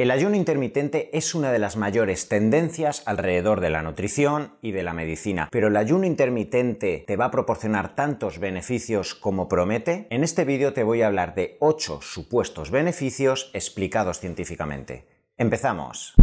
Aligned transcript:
El 0.00 0.10
ayuno 0.10 0.34
intermitente 0.34 1.10
es 1.12 1.34
una 1.34 1.52
de 1.52 1.58
las 1.58 1.76
mayores 1.76 2.26
tendencias 2.26 3.02
alrededor 3.04 3.60
de 3.60 3.68
la 3.68 3.82
nutrición 3.82 4.54
y 4.62 4.72
de 4.72 4.82
la 4.82 4.94
medicina, 4.94 5.50
pero 5.52 5.68
el 5.68 5.76
ayuno 5.76 6.06
intermitente 6.06 7.04
te 7.06 7.16
va 7.18 7.26
a 7.26 7.30
proporcionar 7.30 7.94
tantos 7.94 8.38
beneficios 8.38 9.14
como 9.14 9.46
promete. 9.46 10.06
En 10.08 10.24
este 10.24 10.46
vídeo 10.46 10.72
te 10.72 10.84
voy 10.84 11.02
a 11.02 11.08
hablar 11.08 11.34
de 11.34 11.58
8 11.60 12.00
supuestos 12.00 12.70
beneficios 12.70 13.50
explicados 13.52 14.20
científicamente. 14.20 15.04
Empezamos. 15.36 16.14